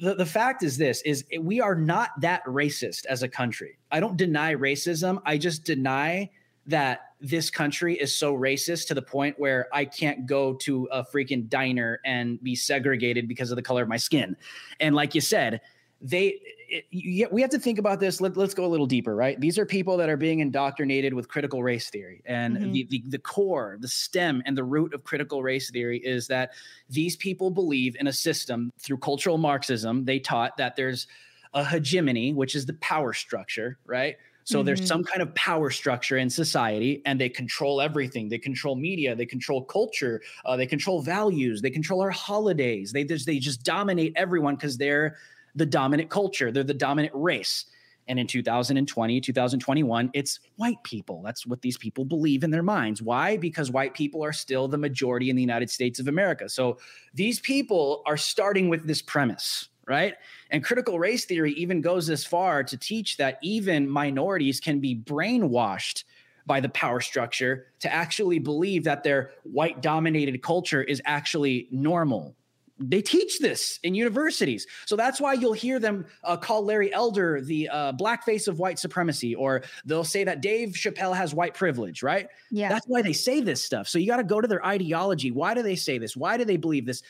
[0.00, 3.78] the, the fact is this is we are not that racist as a country.
[3.90, 5.20] I don't deny racism.
[5.24, 6.30] I just deny
[6.66, 11.04] that this country is so racist to the point where I can't go to a
[11.04, 14.36] freaking diner and be segregated because of the color of my skin.
[14.80, 15.60] And like you said,
[16.00, 18.20] they it, you, we have to think about this.
[18.20, 19.40] Let, us go a little deeper, right?
[19.40, 22.72] These are people that are being indoctrinated with critical race theory, and mm-hmm.
[22.72, 26.52] the, the the core, the stem, and the root of critical race theory is that
[26.90, 30.04] these people believe in a system through cultural Marxism.
[30.04, 31.06] They taught that there's
[31.54, 34.16] a hegemony, which is the power structure, right?
[34.48, 34.66] So mm-hmm.
[34.66, 38.30] there's some kind of power structure in society, and they control everything.
[38.30, 42.90] They control media, they control culture, uh, they control values, they control our holidays.
[42.90, 45.16] They just, they just dominate everyone because they're
[45.54, 46.50] the dominant culture.
[46.50, 47.66] They're the dominant race.
[48.06, 51.20] And in 2020, 2021, it's white people.
[51.22, 53.02] That's what these people believe in their minds.
[53.02, 53.36] Why?
[53.36, 56.48] Because white people are still the majority in the United States of America.
[56.48, 56.78] So
[57.12, 60.14] these people are starting with this premise right?
[60.50, 64.94] And critical race theory even goes this far to teach that even minorities can be
[64.96, 66.04] brainwashed
[66.46, 72.34] by the power structure to actually believe that their white dominated culture is actually normal
[72.80, 74.66] they teach this in universities.
[74.86, 78.78] So that's why you'll hear them uh, call Larry Elder the uh, blackface of white
[78.78, 82.28] supremacy, or they'll say that Dave Chappelle has white privilege, right?
[82.50, 82.68] Yeah.
[82.68, 83.88] That's why they say this stuff.
[83.88, 85.30] So you got to go to their ideology.
[85.30, 86.16] Why do they say this?
[86.16, 87.02] Why do they believe this?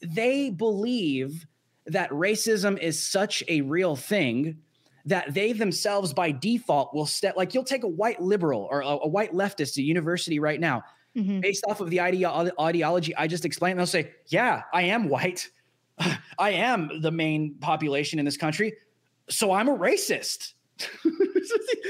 [0.00, 1.46] They believe
[1.86, 4.58] that racism is such a real thing
[5.04, 8.86] that they themselves by default will step like you'll take a white liberal or a,
[8.86, 10.84] a white leftist at university right now
[11.16, 11.40] mm-hmm.
[11.40, 13.78] based off of the ideo- ideology I just explained.
[13.78, 15.50] They'll say, Yeah, I am white.
[16.38, 18.74] I am the main population in this country.
[19.28, 20.54] So I'm a racist.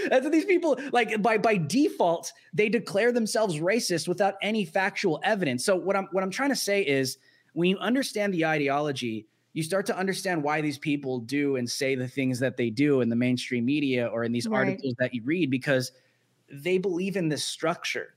[0.09, 5.20] That's what these people like by by default, they declare themselves racist without any factual
[5.22, 5.64] evidence.
[5.64, 7.16] So what I'm what I'm trying to say is
[7.55, 11.95] when you understand the ideology, you start to understand why these people do and say
[11.95, 14.59] the things that they do in the mainstream media or in these right.
[14.59, 15.93] articles that you read because
[16.51, 18.15] they believe in this structure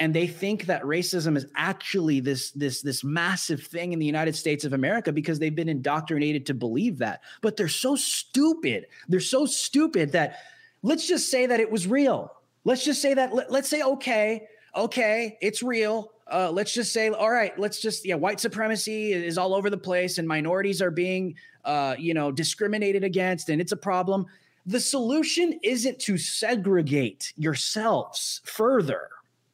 [0.00, 4.34] and they think that racism is actually this this this massive thing in the United
[4.34, 7.20] States of America because they've been indoctrinated to believe that.
[7.42, 8.86] But they're so stupid.
[9.08, 10.38] They're so stupid that
[10.82, 12.32] let's just say that it was real.
[12.64, 16.12] Let's just say that let, us say okay, okay, it's real.
[16.30, 19.78] Uh, let's just say all right, let's just yeah, white supremacy is all over the
[19.78, 24.26] place and minorities are being uh, you know, discriminated against and it's a problem.
[24.66, 29.08] The solution isn't to segregate yourselves further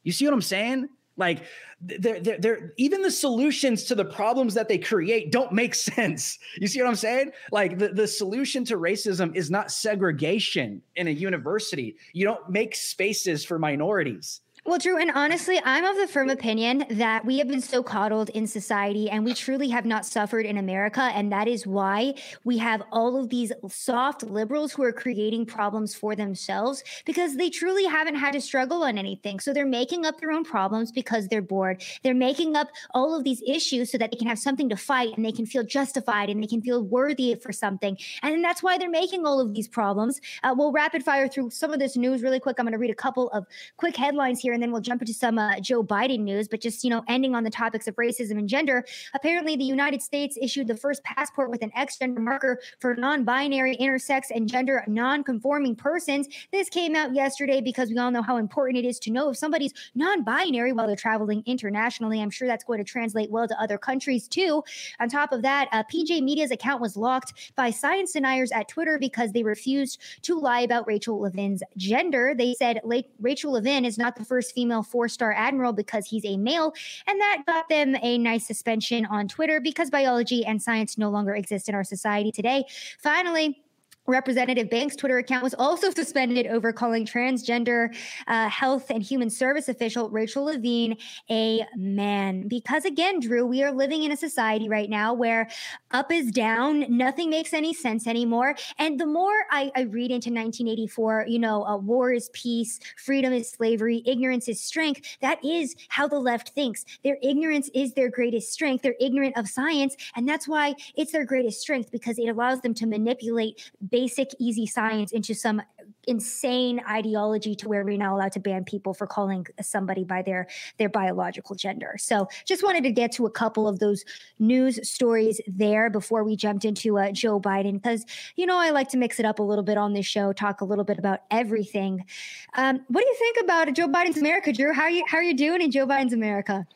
[0.07, 0.87] you see what I'm saying?
[1.17, 1.43] Like
[1.81, 6.39] they're, they're, they're, even the solutions to the problems that they create don't make sense.
[6.55, 7.33] You see what I'm saying?
[7.51, 11.97] Like the, the solution to racism is not segregation in a university.
[12.13, 14.39] You don't make spaces for minorities.
[14.67, 18.27] Well, Drew, and honestly, I'm of the firm opinion that we have been so coddled
[18.31, 21.03] in society and we truly have not suffered in America.
[21.03, 25.95] And that is why we have all of these soft liberals who are creating problems
[25.95, 29.39] for themselves because they truly haven't had to struggle on anything.
[29.39, 31.81] So they're making up their own problems because they're bored.
[32.03, 35.15] They're making up all of these issues so that they can have something to fight
[35.15, 37.97] and they can feel justified and they can feel worthy for something.
[38.21, 40.19] And that's why they're making all of these problems.
[40.43, 42.57] Uh, we'll rapid fire through some of this news really quick.
[42.59, 43.45] I'm going to read a couple of
[43.77, 46.47] quick headlines here and then we'll jump into some uh, Joe Biden news.
[46.47, 50.01] But just, you know, ending on the topics of racism and gender, apparently the United
[50.01, 54.49] States issued the first passport with an X gender marker for non binary, intersex, and
[54.49, 56.27] gender non conforming persons.
[56.51, 59.37] This came out yesterday because we all know how important it is to know if
[59.37, 62.19] somebody's non binary while they're traveling internationally.
[62.19, 64.63] I'm sure that's going to translate well to other countries too.
[64.99, 68.97] On top of that, uh, PJ Media's account was locked by science deniers at Twitter
[68.97, 72.33] because they refused to lie about Rachel Levine's gender.
[72.35, 72.81] They said
[73.19, 76.73] Rachel Levine is not the first first female four star admiral because he's a male.
[77.07, 81.35] And that got them a nice suspension on Twitter because biology and science no longer
[81.35, 82.65] exist in our society today.
[82.99, 83.61] Finally,
[84.07, 87.93] Representative Banks' Twitter account was also suspended over calling transgender
[88.27, 90.97] uh, health and human service official Rachel Levine
[91.29, 92.47] a man.
[92.47, 95.49] Because again, Drew, we are living in a society right now where
[95.91, 98.55] up is down, nothing makes any sense anymore.
[98.77, 103.33] And the more I, I read into 1984, you know, uh, war is peace, freedom
[103.33, 105.17] is slavery, ignorance is strength.
[105.21, 106.85] That is how the left thinks.
[107.03, 108.83] Their ignorance is their greatest strength.
[108.83, 109.97] They're ignorant of science.
[110.15, 114.67] And that's why it's their greatest strength because it allows them to manipulate basic, easy
[114.67, 115.59] science into some
[116.07, 120.45] insane ideology to where we're not allowed to ban people for calling somebody by their
[120.77, 121.95] their biological gender.
[121.97, 124.05] So, just wanted to get to a couple of those
[124.37, 128.05] news stories there before we jumped into uh, Joe Biden because
[128.35, 130.61] you know I like to mix it up a little bit on this show, talk
[130.61, 132.05] a little bit about everything.
[132.53, 134.73] Um, what do you think about Joe Biden's America, Drew?
[134.73, 136.67] How are you how are you doing in Joe Biden's America?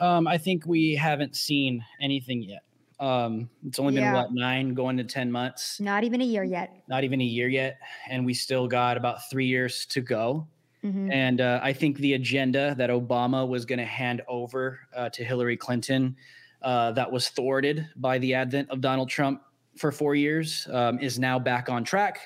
[0.00, 2.64] Um, I think we haven't seen anything yet.
[3.00, 5.80] Um, it's only been what nine going to 10 months.
[5.80, 6.82] Not even a year yet.
[6.88, 7.78] Not even a year yet.
[8.08, 10.46] And we still got about three years to go.
[10.84, 11.10] Mm-hmm.
[11.10, 15.24] And uh, I think the agenda that Obama was going to hand over uh, to
[15.24, 16.16] Hillary Clinton,
[16.62, 19.42] uh, that was thwarted by the advent of Donald Trump
[19.76, 22.20] for four years, um, is now back on track.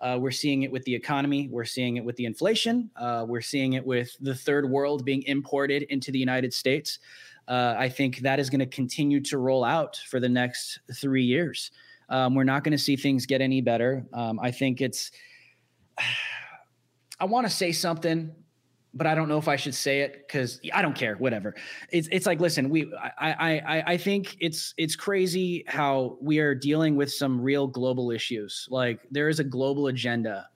[0.00, 1.48] Uh, we're seeing it with the economy.
[1.50, 2.90] We're seeing it with the inflation.
[2.96, 6.98] Uh, we're seeing it with the third world being imported into the United States
[7.48, 11.24] uh, I think that is going to continue to roll out for the next three
[11.24, 11.70] years.
[12.08, 14.04] Um, we're not going to see things get any better.
[14.12, 15.10] Um, I think it's,
[17.20, 18.34] I want to say something,
[18.94, 21.16] but I don't know if I should say it because I don't care.
[21.16, 21.54] Whatever.
[21.90, 26.54] It's it's like, listen, we I I I think it's it's crazy how we are
[26.54, 28.66] dealing with some real global issues.
[28.70, 30.48] Like there is a global agenda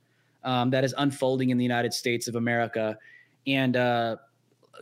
[0.45, 2.99] um, that is unfolding in the United States of America,
[3.47, 4.17] and uh,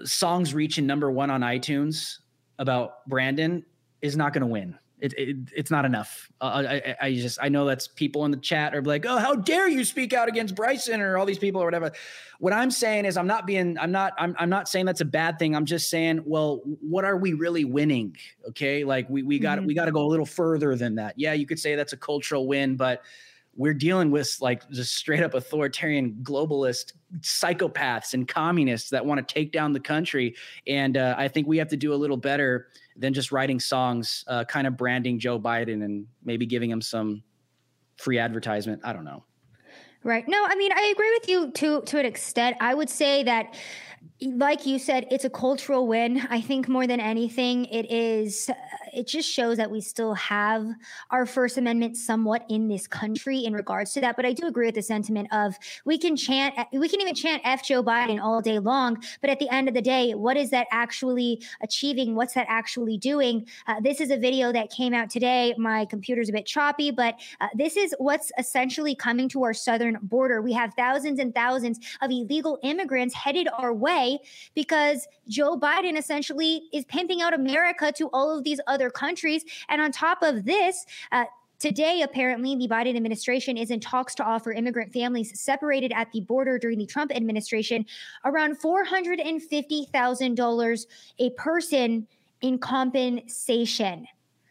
[0.05, 2.19] songs reaching number one on iTunes
[2.59, 3.65] about Brandon
[4.03, 4.79] is not going to win.
[5.05, 6.31] it, it, it's not enough.
[6.41, 9.35] Uh, I, I just I know that's people in the chat are like, oh, how
[9.35, 11.93] dare you speak out against Bryson or all these people or whatever.
[12.39, 15.07] What I'm saying is I'm not being I'm not I'm I'm not saying that's a
[15.07, 15.55] bad thing.
[15.55, 18.17] I'm just saying, well, what are we really winning?
[18.49, 19.67] Okay, like we we got mm-hmm.
[19.67, 21.15] we got to go a little further than that.
[21.19, 23.03] Yeah, you could say that's a cultural win, but
[23.57, 29.35] we're dealing with like just straight up authoritarian globalist psychopaths and communists that want to
[29.35, 30.35] take down the country.
[30.67, 34.25] And uh, I think we have to do a little better than just writing songs,
[34.27, 37.23] uh, kind of branding Joe Biden and maybe giving him some
[37.97, 38.83] free advertisement.
[38.85, 39.25] I don't know.
[40.05, 40.29] Right.
[40.29, 42.59] No, I mean, I agree with you to to an extent.
[42.61, 43.55] I would say that
[44.21, 46.27] like you said, it's a cultural win.
[46.31, 48.51] I think more than anything, it is
[48.95, 50.67] it just shows that we still have
[51.11, 54.17] our First Amendment somewhat in this country in regards to that.
[54.17, 57.43] But I do agree with the sentiment of we can chant, we can even chant
[57.45, 59.03] F Joe Biden all day long.
[59.21, 62.15] But at the end of the day, what is that actually achieving?
[62.15, 63.47] What's that actually doing?
[63.67, 65.55] Uh, this is a video that came out today.
[65.59, 69.94] My computer's a bit choppy, but uh, this is what's essentially coming to our southern
[70.03, 70.43] border.
[70.43, 74.19] We have thousands and thousands of illegal immigrants headed our way
[74.55, 79.45] because Joe Biden essentially is pimping out America to all of these other countries.
[79.69, 81.25] And on top of this, uh,
[81.61, 86.21] Today, apparently, the Biden administration is in talks to offer immigrant families separated at the
[86.21, 87.87] border during the Trump administration
[88.25, 90.87] around $450,000
[91.21, 92.07] a person
[92.43, 94.07] in compensation.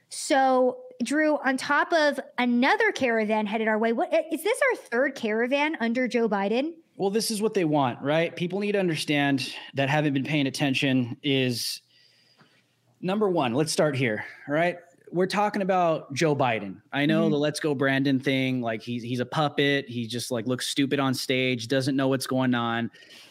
[0.09, 5.15] So, Drew, on top of another caravan headed our way, what is this our third
[5.15, 6.73] caravan under Joe Biden?
[6.97, 8.35] Well, this is what they want, right?
[8.35, 11.81] People need to understand that haven't been paying attention is
[13.01, 13.53] number one.
[13.53, 14.77] Let's start here, right?
[15.11, 16.81] We're talking about Joe Biden.
[16.91, 17.31] I know mm-hmm.
[17.33, 18.61] the "Let's Go Brandon" thing.
[18.61, 19.87] Like he's he's a puppet.
[19.87, 21.67] He just like looks stupid on stage.
[21.67, 22.89] Doesn't know what's going on.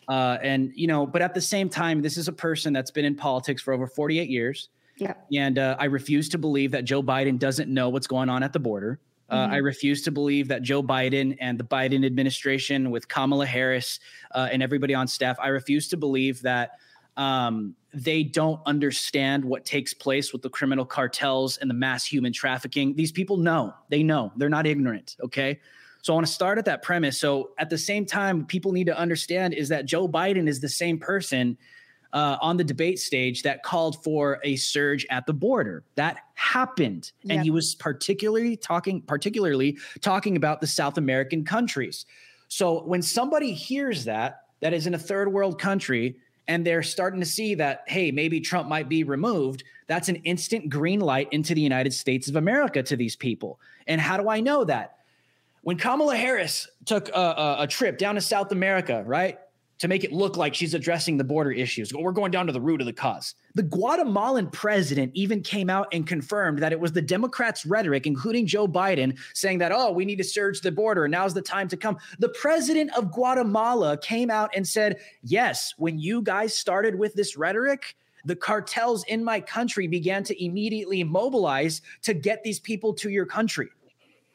[0.09, 3.05] Uh, and you know, but at the same time, this is a person that's been
[3.05, 4.69] in politics for over 48 years.
[5.03, 5.15] Yeah.
[5.45, 8.53] And uh, I refuse to believe that Joe Biden doesn't know what's going on at
[8.53, 9.01] the border.
[9.29, 9.55] Uh, mm-hmm.
[9.55, 13.99] I refuse to believe that Joe Biden and the Biden administration, with Kamala Harris
[14.33, 16.73] uh, and everybody on staff, I refuse to believe that
[17.17, 22.33] um, they don't understand what takes place with the criminal cartels and the mass human
[22.33, 22.95] trafficking.
[22.95, 25.17] These people know, they know, they're not ignorant.
[25.23, 25.61] Okay.
[26.03, 27.19] So I want to start at that premise.
[27.19, 30.69] So at the same time, people need to understand is that Joe Biden is the
[30.69, 31.57] same person
[32.13, 35.85] uh, on the debate stage that called for a surge at the border.
[35.95, 37.45] That happened, and yep.
[37.45, 42.07] he was particularly talking, particularly talking about the South American countries.
[42.49, 46.17] So when somebody hears that, that is in a third world country,
[46.49, 50.69] and they're starting to see that, hey, maybe Trump might be removed, that's an instant
[50.69, 53.59] green light into the United States of America to these people.
[53.87, 54.97] And how do I know that?
[55.63, 59.39] When Kamala Harris took a, a, a trip down to South America, right?
[59.83, 61.93] To make it look like she's addressing the border issues.
[61.93, 63.35] We're going down to the root of the cause.
[63.57, 68.47] The Guatemalan president even came out and confirmed that it was the Democrats' rhetoric, including
[68.47, 71.09] Joe Biden, saying that, oh, we need to surge the border.
[71.09, 71.99] Now's the time to come.
[72.21, 77.37] The president of Guatemala came out and said, yes, when you guys started with this
[77.37, 83.11] rhetoric, the cartels in my country began to immediately mobilize to get these people to
[83.11, 83.71] your country.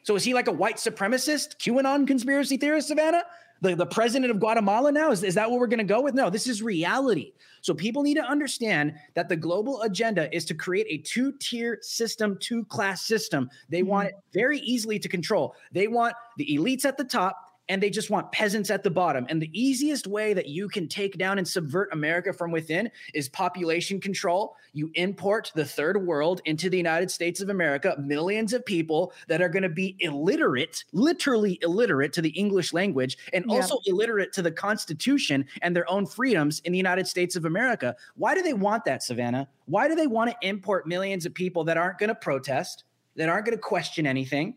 [0.02, 3.24] So is he like a white supremacist, QAnon conspiracy theorist, Savannah?
[3.60, 5.10] The, the president of Guatemala now?
[5.10, 6.14] Is, is that what we're going to go with?
[6.14, 7.32] No, this is reality.
[7.60, 11.78] So people need to understand that the global agenda is to create a two tier
[11.82, 13.50] system, two class system.
[13.68, 13.88] They mm-hmm.
[13.88, 15.54] want it very easily to control.
[15.72, 19.26] They want the elites at the top and they just want peasants at the bottom.
[19.28, 23.28] And the easiest way that you can take down and subvert America from within is
[23.28, 24.56] population control.
[24.72, 29.42] You import the third world into the United States of America, millions of people that
[29.42, 33.56] are going to be illiterate, literally illiterate to the English language, and yeah.
[33.56, 37.94] also illiterate to the Constitution and their own freedoms in the United States of America.
[38.16, 39.48] Why do they want that, Savannah?
[39.66, 42.84] Why do they want to import millions of people that aren't going to protest,
[43.16, 44.54] that aren't going to question anything?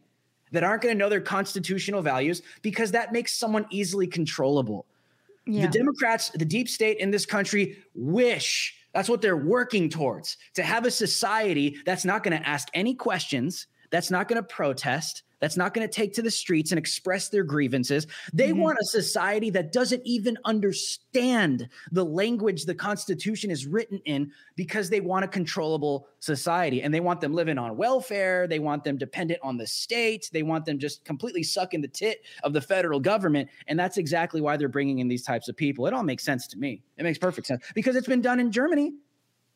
[0.52, 4.86] That aren't going to know their constitutional values because that makes someone easily controllable.
[5.46, 5.68] Yeah.
[5.68, 10.64] The Democrats, the deep state in this country wish that's what they're working towards to
[10.64, 15.24] have a society that's not going to ask any questions, that's not going to protest,
[15.42, 18.08] that's not going to take to the streets and express their grievances.
[18.32, 18.60] They mm-hmm.
[18.60, 24.90] want a society that doesn't even understand the language the Constitution is written in because
[24.90, 28.48] they want a controllable society and they want them living on welfare.
[28.48, 30.30] They want them dependent on the state.
[30.32, 33.50] They want them just completely sucking the tit of the federal government.
[33.68, 35.88] And that's exactly why they're bringing in these types of people.
[35.88, 36.84] It all makes sense to me.
[36.98, 38.94] It makes perfect sense because it's been done in Germany.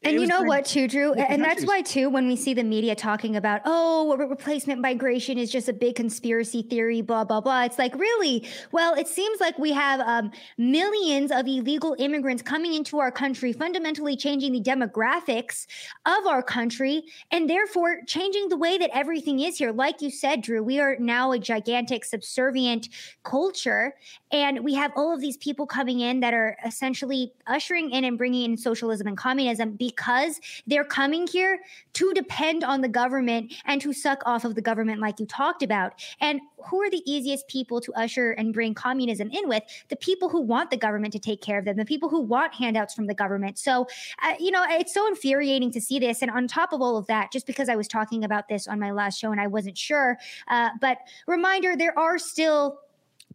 [0.04, 1.14] And you know what, too, Drew?
[1.14, 5.52] And that's why, too, when we see the media talking about, oh, replacement migration is
[5.52, 7.64] just a big conspiracy theory, blah, blah, blah.
[7.64, 8.48] It's like, really?
[8.72, 10.30] Well, it seems like we have um,
[10.60, 15.66] millions of illegal immigrants coming into our country, fundamentally changing the demographics
[16.06, 19.72] of our country, and therefore changing the way that everything is here.
[19.72, 22.90] Like you said, Drew, we are now a gigantic subservient
[23.24, 23.96] culture.
[24.32, 28.20] And we have all of these people coming in that are essentially ushering in and
[28.20, 31.60] bringing in socialism and communism because they're coming here
[31.94, 35.64] to depend on the government and to suck off of the government, like you talked
[35.64, 35.94] about.
[36.20, 39.64] And who are the easiest people to usher and bring communism in with?
[39.90, 42.54] The people who want the government to take care of them, the people who want
[42.54, 43.60] handouts from the government.
[43.60, 43.88] So,
[44.24, 46.22] uh, you know, it's so infuriating to see this.
[46.22, 48.80] And on top of all of that, just because I was talking about this on
[48.80, 50.18] my last show and I wasn't sure,
[50.48, 52.80] uh, but reminder there are still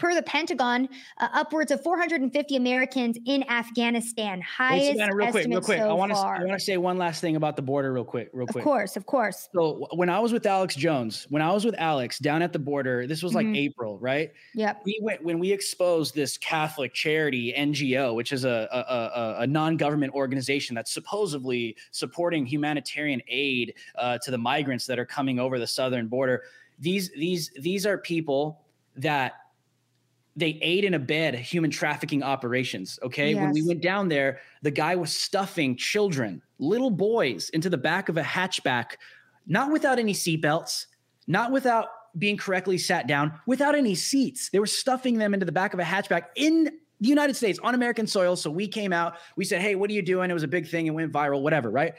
[0.01, 0.89] per the Pentagon,
[1.19, 4.41] uh, upwards of 450 Americans in Afghanistan.
[4.41, 5.79] Highest Savannah, real quick, real quick.
[5.79, 8.05] So I want to I want to say one last thing about the border, real
[8.05, 8.63] quick, real quick.
[8.63, 9.49] Of course, of course.
[9.55, 12.59] So when I was with Alex Jones, when I was with Alex down at the
[12.59, 13.57] border, this was like mm-hmm.
[13.57, 14.33] April, right?
[14.55, 14.83] Yep.
[14.87, 19.47] We went when we exposed this Catholic charity NGO, which is a a, a, a
[19.47, 25.59] non-government organization that's supposedly supporting humanitarian aid uh, to the migrants that are coming over
[25.59, 26.43] the southern border.
[26.79, 28.63] These these these are people
[28.97, 29.35] that
[30.41, 32.99] they aid and abet human trafficking operations.
[33.03, 33.33] Okay.
[33.33, 33.41] Yes.
[33.41, 38.09] When we went down there, the guy was stuffing children, little boys, into the back
[38.09, 38.97] of a hatchback,
[39.47, 40.87] not without any seatbelts,
[41.27, 41.89] not without
[42.19, 44.51] being correctly sat down, without any seats.
[44.51, 46.65] They were stuffing them into the back of a hatchback in
[47.01, 48.37] the United States on American soil.
[48.37, 50.31] So we came out, we said, Hey, what are you doing?
[50.31, 50.87] It was a big thing.
[50.87, 51.71] It went viral, whatever.
[51.71, 51.95] Right.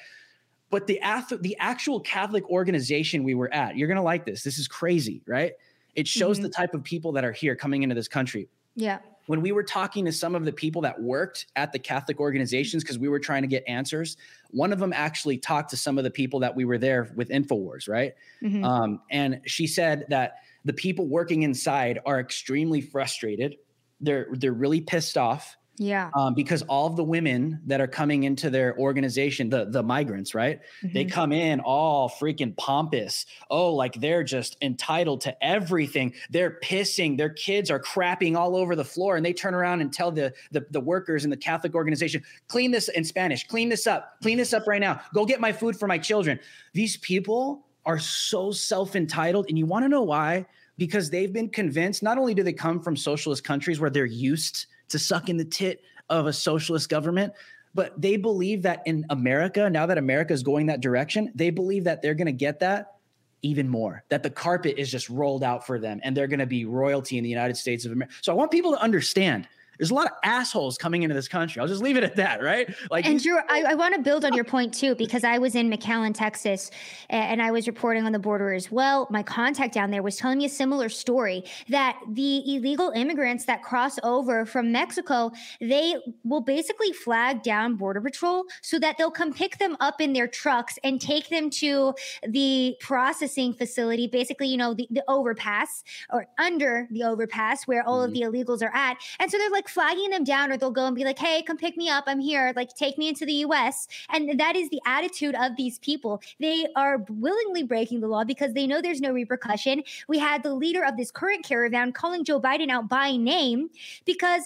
[0.70, 1.00] But the,
[1.42, 4.42] the actual Catholic organization we were at, you're going to like this.
[4.44, 5.52] This is crazy, right?
[5.96, 6.44] It shows mm-hmm.
[6.44, 8.50] the type of people that are here coming into this country.
[8.76, 9.00] Yeah.
[9.28, 12.84] When we were talking to some of the people that worked at the Catholic organizations,
[12.84, 14.18] because we were trying to get answers,
[14.50, 17.30] one of them actually talked to some of the people that we were there with
[17.30, 18.14] InfoWars, right?
[18.42, 18.64] Mm-hmm.
[18.64, 23.58] Um, and she said that the people working inside are extremely frustrated.
[24.00, 26.11] They're they're really pissed off yeah.
[26.15, 30.36] Um, because all of the women that are coming into their organization, the the migrants,
[30.36, 30.59] right?
[30.84, 30.93] Mm-hmm.
[30.93, 33.26] They come in all freaking pompous.
[33.49, 36.13] Oh, like they're just entitled to everything.
[36.30, 37.17] They're pissing.
[37.17, 40.34] Their kids are crapping all over the floor, and they turn around and tell the
[40.51, 43.47] the, the workers in the Catholic organization, "Clean this in Spanish.
[43.47, 44.17] Clean this up.
[44.22, 45.01] Clean this up right now.
[45.13, 46.39] Go get my food for my children."
[46.74, 50.45] These people are so self entitled, and you want to know why?
[50.78, 52.03] Because they've been convinced.
[52.03, 55.46] Not only do they come from socialist countries where they're used to suck in the
[55.46, 57.34] tit of a socialist government.
[57.74, 61.86] But they believe that in America, now that America is going that direction, they believe
[61.86, 62.96] that they're going to get that
[63.42, 66.46] even more, that the carpet is just rolled out for them and they're going to
[66.46, 68.14] be royalty in the United States of America.
[68.22, 71.59] So I want people to understand there's a lot of assholes coming into this country.
[71.59, 72.74] I'll just leave it at that, right?
[72.89, 75.55] Like, and Drew, I, I want to build on your point too, because I was
[75.55, 76.69] in McAllen, Texas,
[77.09, 79.07] and I was reporting on the border as well.
[79.09, 83.63] My contact down there was telling me a similar story that the illegal immigrants that
[83.63, 89.34] cross over from Mexico, they will basically flag down Border Patrol so that they'll come
[89.34, 91.93] pick them up in their trucks and take them to
[92.28, 98.05] the processing facility, basically, you know, the, the overpass or under the overpass where all
[98.05, 98.09] mm-hmm.
[98.09, 98.97] of the illegals are at.
[99.19, 101.57] And so they're like, flagging them down or they'll go and be like, hey, come
[101.57, 102.05] pick me up.
[102.07, 102.53] I'm here.
[102.55, 103.88] Like, take me into the US.
[104.09, 106.22] And that is the attitude of these people.
[106.39, 109.84] They are willingly breaking the law because they know there's no repercussion.
[110.07, 113.70] We had the leader of this current caravan calling Joe Biden out by name
[114.05, 114.43] because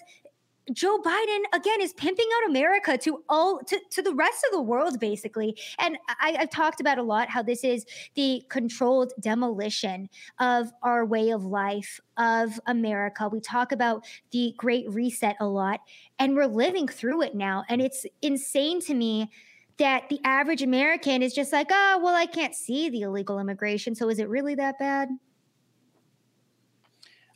[0.74, 4.61] Joe Biden again is pimping out America to all to, to the rest of the
[4.61, 5.55] world, basically.
[5.78, 7.86] And I, have talked about a lot how this is
[8.16, 10.09] the controlled demolition
[10.39, 13.30] of our way of life of America.
[13.30, 15.82] We talk about the Great Reset a lot,
[16.18, 17.63] and we're living through it now.
[17.70, 19.30] And it's insane to me
[19.78, 23.93] that the average American is just like, oh, well, I can't see the illegal immigration.
[23.93, 25.09] So is it really that bad?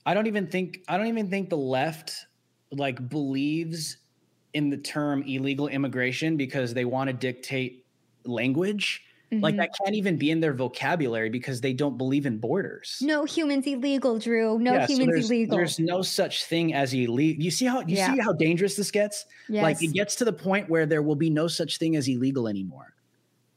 [0.05, 2.25] I don't even think I don't even think the left
[2.72, 3.97] like believes
[4.53, 7.86] in the term illegal immigration because they want to dictate
[8.26, 9.03] language.
[9.32, 9.43] Mm-hmm.
[9.43, 12.97] Like that can't even be in their vocabulary because they don't believe in borders.
[12.99, 14.57] No humans illegal, Drew.
[14.57, 15.57] No yeah, humans so there's, illegal.
[15.57, 17.43] There's no such thing as illegal.
[17.43, 18.13] You see how you yeah.
[18.13, 19.26] see how dangerous this gets?
[19.47, 19.61] Yes.
[19.61, 22.47] Like it gets to the point where there will be no such thing as illegal
[22.47, 22.95] anymore.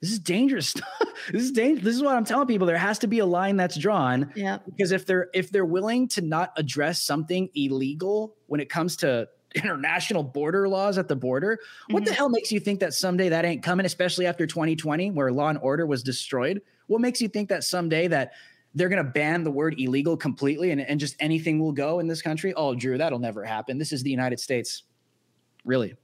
[0.03, 0.75] This is dangerous.
[1.33, 1.85] this is dangerous.
[1.85, 2.67] This is what I'm telling people.
[2.67, 4.33] There has to be a line that's drawn.
[4.35, 4.59] Yeah.
[4.67, 9.29] Because if they're if they're willing to not address something illegal when it comes to
[9.55, 11.57] international border laws at the border.
[11.57, 11.95] Mm-hmm.
[11.95, 12.17] What the mm-hmm.
[12.17, 15.59] hell makes you think that someday that ain't coming, especially after 2020, where law and
[15.59, 16.63] order was destroyed?
[16.89, 18.33] What makes you think that someday that
[18.75, 22.09] they're going to ban the word illegal completely and, and just anything will go in
[22.09, 22.55] this country?
[22.55, 23.79] Oh, Drew, that'll never happen.
[23.79, 24.85] This is the United States.
[25.65, 25.95] Really?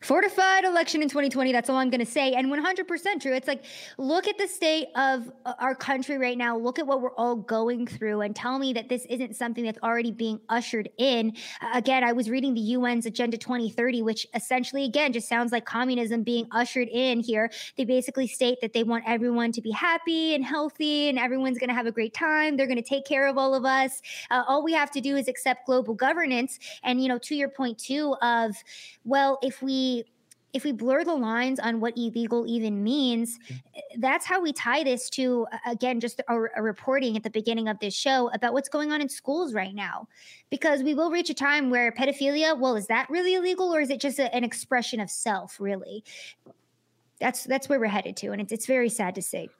[0.00, 1.52] Fortified election in 2020.
[1.52, 2.32] That's all I'm going to say.
[2.32, 3.34] And 100% true.
[3.34, 3.64] It's like,
[3.98, 6.56] look at the state of uh, our country right now.
[6.56, 9.78] Look at what we're all going through and tell me that this isn't something that's
[9.82, 11.34] already being ushered in.
[11.74, 16.22] Again, I was reading the UN's Agenda 2030, which essentially, again, just sounds like communism
[16.22, 17.50] being ushered in here.
[17.76, 21.68] They basically state that they want everyone to be happy and healthy and everyone's going
[21.68, 22.56] to have a great time.
[22.56, 24.00] They're going to take care of all of us.
[24.30, 26.58] Uh, all we have to do is accept global governance.
[26.82, 28.54] And, you know, to your point, too, of,
[29.04, 29.65] well, if we
[30.56, 33.38] if we blur the lines on what illegal even means,
[33.98, 37.78] that's how we tie this to, again, just a, a, reporting at the beginning of
[37.78, 40.08] this show about what's going on in schools right now.
[40.48, 43.90] Because we will reach a time where pedophilia, well, is that really illegal or is
[43.90, 46.02] it just a, an expression of self, really?
[47.20, 48.32] That's that's where we're headed to.
[48.32, 49.50] And it's, it's very sad to see.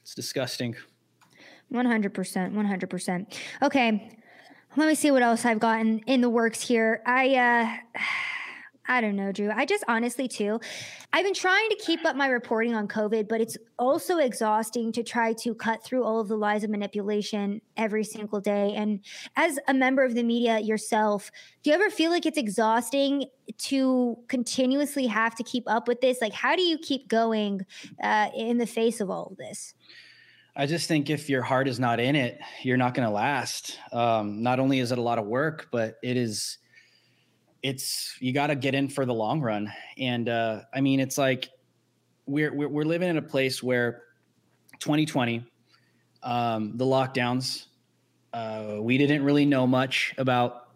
[0.00, 0.76] It's disgusting.
[1.70, 2.10] 100%.
[2.10, 3.38] 100%.
[3.62, 4.18] Okay.
[4.76, 7.02] Let me see what else I've gotten in the works here.
[7.04, 7.98] I, uh,
[8.90, 9.50] I don't know, Drew.
[9.50, 10.58] I just honestly, too,
[11.12, 15.02] I've been trying to keep up my reporting on COVID, but it's also exhausting to
[15.02, 18.72] try to cut through all of the lies of manipulation every single day.
[18.74, 19.00] And
[19.36, 21.30] as a member of the media yourself,
[21.62, 23.26] do you ever feel like it's exhausting
[23.58, 26.22] to continuously have to keep up with this?
[26.22, 27.66] Like, how do you keep going
[28.02, 29.74] uh, in the face of all of this?
[30.56, 33.78] I just think if your heart is not in it, you're not going to last.
[33.92, 36.58] Um, not only is it a lot of work, but it is
[37.62, 39.72] it's you got to get in for the long run.
[39.96, 41.48] And uh, I mean, it's like
[42.26, 44.02] we're, we're, we're living in a place where
[44.80, 45.44] 2020,
[46.22, 47.66] um, the lockdowns,
[48.32, 50.68] uh, we didn't really know much about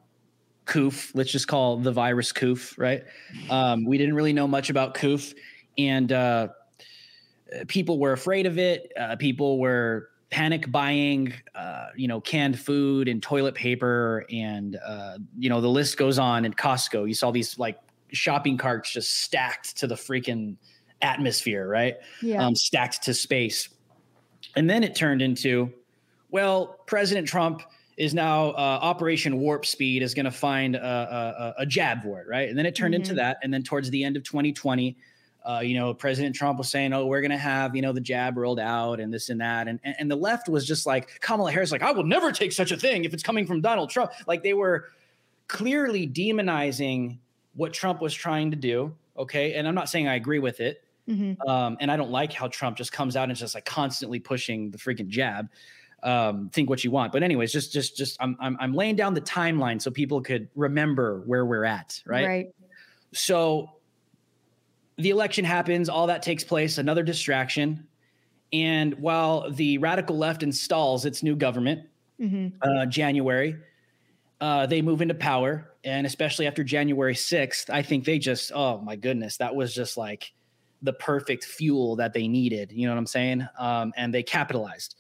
[0.67, 1.15] COOF.
[1.15, 3.05] Let's just call the virus COOF, right?
[3.51, 5.35] Um, we didn't really know much about COOF,
[5.77, 6.49] and uh,
[7.69, 8.93] people were afraid of it.
[8.99, 15.19] Uh, people were panic buying, uh, you know, canned food and toilet paper, and uh,
[15.39, 16.45] you know, the list goes on.
[16.45, 17.79] In Costco, you saw these like
[18.13, 20.57] shopping carts just stacked to the freaking
[21.03, 21.97] atmosphere, right?
[22.23, 23.69] Yeah, um, stacked to space.
[24.57, 25.73] And then it turned into,
[26.31, 27.63] well, President Trump
[27.99, 32.21] is now uh, Operation Warp Speed is going to find a, a, a, jab for
[32.21, 32.49] it, right?
[32.49, 33.03] And then it turned mm-hmm.
[33.03, 33.37] into that.
[33.43, 34.97] And then towards the end of 2020,
[35.45, 38.01] uh, you know, President Trump was saying, "Oh, we're going to have you know the
[38.01, 41.51] jab rolled out and this and that," and, and the left was just like Kamala
[41.51, 44.13] Harris, like, "I will never take such a thing if it's coming from Donald Trump."
[44.27, 44.91] Like they were
[45.49, 47.19] clearly demonizing
[47.55, 48.95] what Trump was trying to do.
[49.19, 51.49] Okay, and I'm not saying I agree with it, mm-hmm.
[51.49, 54.71] um, and I don't like how Trump just comes out and just like constantly pushing
[54.71, 55.49] the freaking jab.
[56.05, 59.15] Um, think what you want, but anyways, just just just I'm, I'm I'm laying down
[59.15, 62.27] the timeline so people could remember where we're at, right?
[62.27, 62.47] Right.
[63.13, 63.71] So
[64.99, 67.87] the election happens, all that takes place, another distraction.
[68.53, 71.89] And while the radical left installs its new government,
[72.21, 72.57] mm-hmm.
[72.61, 73.57] uh, January,
[74.41, 75.73] uh, they move into power.
[75.85, 79.97] And especially after January 6th, I think they just, oh my goodness, that was just
[79.97, 80.33] like
[80.83, 82.73] the perfect fuel that they needed.
[82.73, 83.47] You know what I'm saying?
[83.59, 84.97] Um, and they capitalized.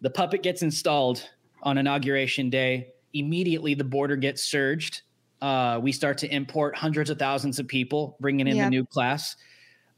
[0.00, 1.28] The puppet gets installed
[1.62, 2.92] on inauguration day.
[3.12, 5.02] Immediately, the border gets surged
[5.40, 8.66] uh, we start to import hundreds of thousands of people, bringing in yep.
[8.66, 9.36] the new class.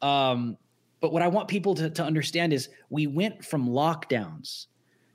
[0.01, 0.57] Um,
[1.01, 4.67] but what I want people to, to understand is we went from lockdowns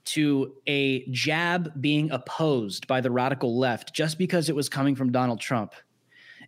[0.05, 5.11] to a jab being opposed by the radical left just because it was coming from
[5.11, 5.73] Donald Trump.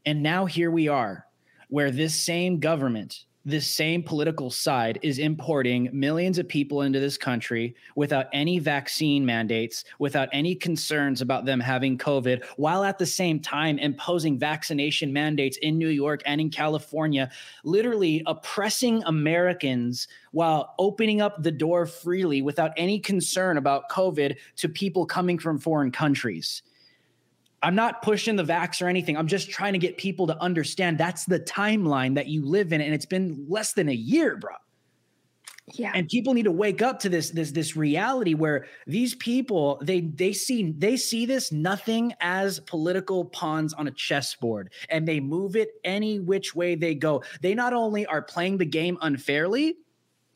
[0.06, 1.26] And now here we are,
[1.70, 7.18] where this same government this same political side is importing millions of people into this
[7.18, 13.06] country without any vaccine mandates, without any concerns about them having COVID, while at the
[13.06, 17.32] same time imposing vaccination mandates in New York and in California,
[17.64, 24.70] literally oppressing Americans while opening up the door freely without any concern about COVID to
[24.70, 26.62] people coming from foreign countries.
[27.62, 29.18] I'm not pushing the vax or anything.
[29.18, 32.82] I'm just trying to get people to understand that's the timeline that you live in.
[32.82, 34.54] And it's been less than a year, bro.
[35.76, 35.92] Yeah.
[35.94, 40.02] And people need to wake up to this this this reality where these people they
[40.02, 45.56] they see they see this nothing as political pawns on a chessboard and they move
[45.56, 47.24] it any which way they go.
[47.42, 49.76] They not only are playing the game unfairly,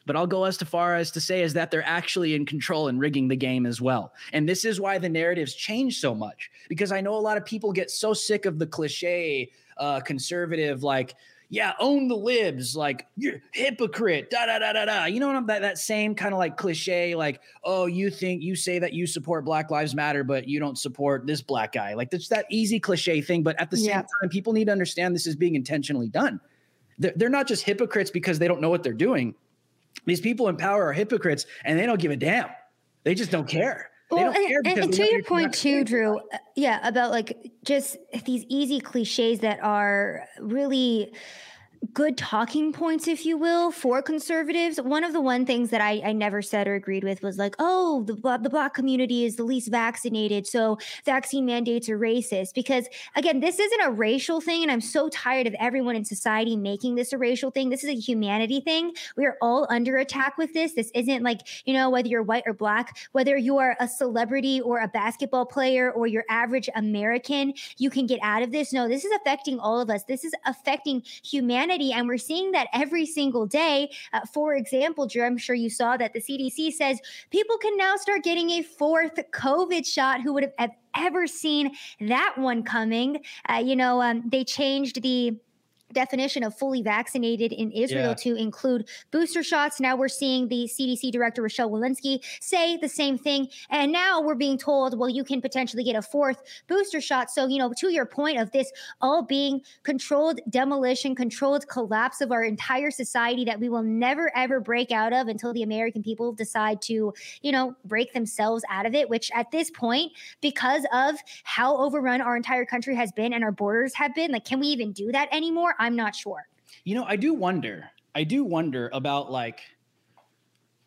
[0.06, 3.00] but I'll go as far as to say is that they're actually in control and
[3.00, 4.14] rigging the game as well.
[4.34, 7.46] And this is why the narratives change so much because I know a lot of
[7.46, 11.16] people get so sick of the cliche uh, conservative, like,
[11.50, 15.06] yeah, own the libs, like you're hypocrite, da da da da da.
[15.06, 18.42] You know what I'm that that same kind of like cliche, like, oh, you think
[18.42, 21.94] you say that you support Black Lives Matter, but you don't support this black guy.
[21.94, 23.44] Like that's that easy cliche thing.
[23.44, 24.02] But at the same yeah.
[24.02, 26.42] time, people need to understand this is being intentionally done.
[26.98, 29.36] They're, they're not just hypocrites because they don't know what they're doing
[30.06, 32.50] these people in power are hypocrites and they don't give a damn.
[33.04, 33.90] They just don't care.
[34.12, 38.46] well, and, and, and to your point too, Drew, uh, yeah, about like just these
[38.48, 41.14] easy cliches that are really
[41.92, 44.80] good talking points, if you will, for conservatives.
[44.80, 47.56] One of the one things that I, I never said or agreed with was like,
[47.60, 50.48] oh, the, the black community is the least vaccinated.
[50.48, 52.54] So vaccine mandates are racist.
[52.54, 54.62] Because again, this isn't a racial thing.
[54.62, 57.70] And I'm so tired of everyone in society making this a racial thing.
[57.70, 58.94] This is a humanity thing.
[59.18, 60.74] We are all under attack with this.
[60.74, 64.62] This isn't like, you know, whether you're white or black, whether you are a celebrity
[64.62, 68.72] or a basketball player or your average American, you can get out of this.
[68.72, 70.06] No, this is affecting all of us.
[70.06, 71.98] This is affecting humanity humanity.
[71.98, 73.92] And we're seeing that every single day.
[74.12, 77.00] Uh, for example, Drew, I'm sure you saw that the CDC says
[77.32, 81.72] people can now start getting a fourth COVID shot who would have ever seen
[82.02, 83.24] that one coming.
[83.50, 85.38] Uh, you know, um, they changed the
[85.94, 88.14] definition of fully vaccinated in Israel yeah.
[88.16, 89.80] to include booster shots.
[89.80, 93.48] Now we're seeing the CDC director, Rochelle Walensky, say the same thing.
[93.70, 97.32] And now we're being told, well, you can potentially get a fourth booster shot.
[97.32, 98.72] So, you know, to your point of this
[99.02, 104.60] all being controlled demolition, controlled collapse of our entire society that we will never, ever
[104.60, 108.96] break out of until the American people decide to, you know, break themselves out of
[108.96, 113.44] it, which at this point, because of how overrun our entire country has been and
[113.44, 115.76] our borders have been, like, can we even do that anymore?
[115.84, 116.48] I'm not sure.
[116.86, 117.90] You know, I do wonder.
[118.16, 119.60] I do wonder about like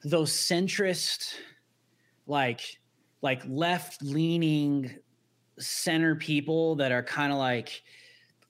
[0.02, 1.34] those centrist,
[2.26, 2.78] like
[3.20, 4.90] like left leaning
[5.58, 7.82] center people that are kind of like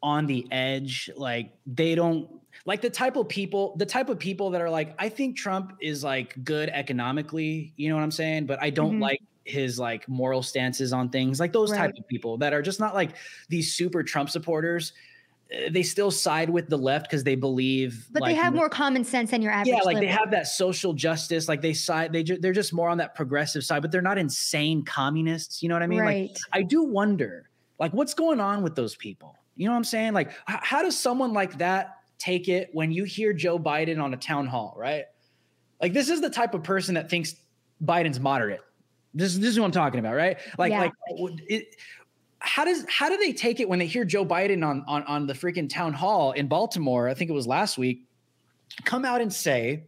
[0.03, 2.29] on the edge like they don't
[2.65, 5.73] like the type of people the type of people that are like i think trump
[5.81, 9.03] is like good economically you know what i'm saying but i don't mm-hmm.
[9.03, 11.79] like his like moral stances on things like those right.
[11.79, 13.13] type of people that are just not like
[13.49, 14.93] these super trump supporters
[15.71, 19.05] they still side with the left because they believe but like, they have more common
[19.05, 20.01] sense than your average yeah like liberal.
[20.01, 23.15] they have that social justice like they side they ju- they're just more on that
[23.15, 26.31] progressive side but they're not insane communists you know what i mean right.
[26.31, 29.85] like i do wonder like what's going on with those people you know what i'm
[29.85, 34.03] saying like h- how does someone like that take it when you hear joe biden
[34.03, 35.05] on a town hall right
[35.81, 37.37] like this is the type of person that thinks
[37.85, 38.63] biden's moderate
[39.15, 40.81] this, this is what i'm talking about right like yeah.
[40.81, 40.93] like
[41.47, 41.77] it,
[42.47, 45.27] how does how do they take it when they hear Joe Biden on on on
[45.27, 47.09] the freaking town hall in Baltimore?
[47.09, 48.05] I think it was last week.
[48.85, 49.85] Come out and say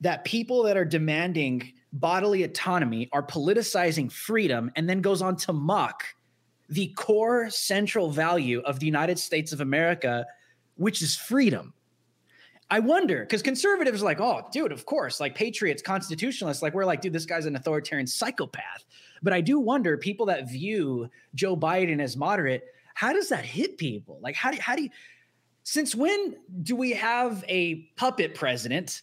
[0.00, 5.52] that people that are demanding bodily autonomy are politicizing freedom, and then goes on to
[5.52, 6.04] mock
[6.68, 10.24] the core central value of the United States of America,
[10.76, 11.74] which is freedom.
[12.70, 16.86] I wonder because conservatives are like, oh, dude, of course, like patriots, constitutionalists, like we're
[16.86, 18.86] like, dude, this guy's an authoritarian psychopath.
[19.22, 22.64] But I do wonder people that view Joe Biden as moderate,
[22.94, 24.18] how does that hit people?
[24.22, 24.90] Like, how do how do you?
[25.64, 29.02] Since when do we have a puppet president?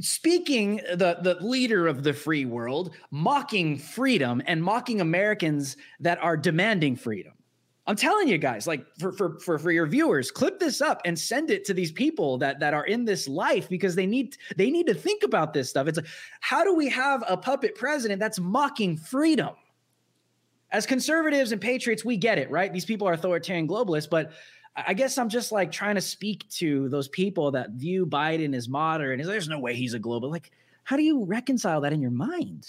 [0.00, 6.36] Speaking the the leader of the free world, mocking freedom and mocking Americans that are
[6.36, 7.34] demanding freedom.
[7.90, 11.18] I'm telling you guys, like for, for for for your viewers, clip this up and
[11.18, 14.70] send it to these people that that are in this life because they need they
[14.70, 15.88] need to think about this stuff.
[15.88, 16.06] It's like,
[16.38, 19.56] how do we have a puppet president that's mocking freedom?
[20.70, 22.72] As conservatives and patriots, we get it, right?
[22.72, 24.30] These people are authoritarian globalists, but
[24.76, 28.68] I guess I'm just like trying to speak to those people that view Biden as
[28.68, 29.20] modern.
[29.20, 30.30] There's no way he's a global.
[30.30, 30.52] Like,
[30.84, 32.66] how do you reconcile that in your mind?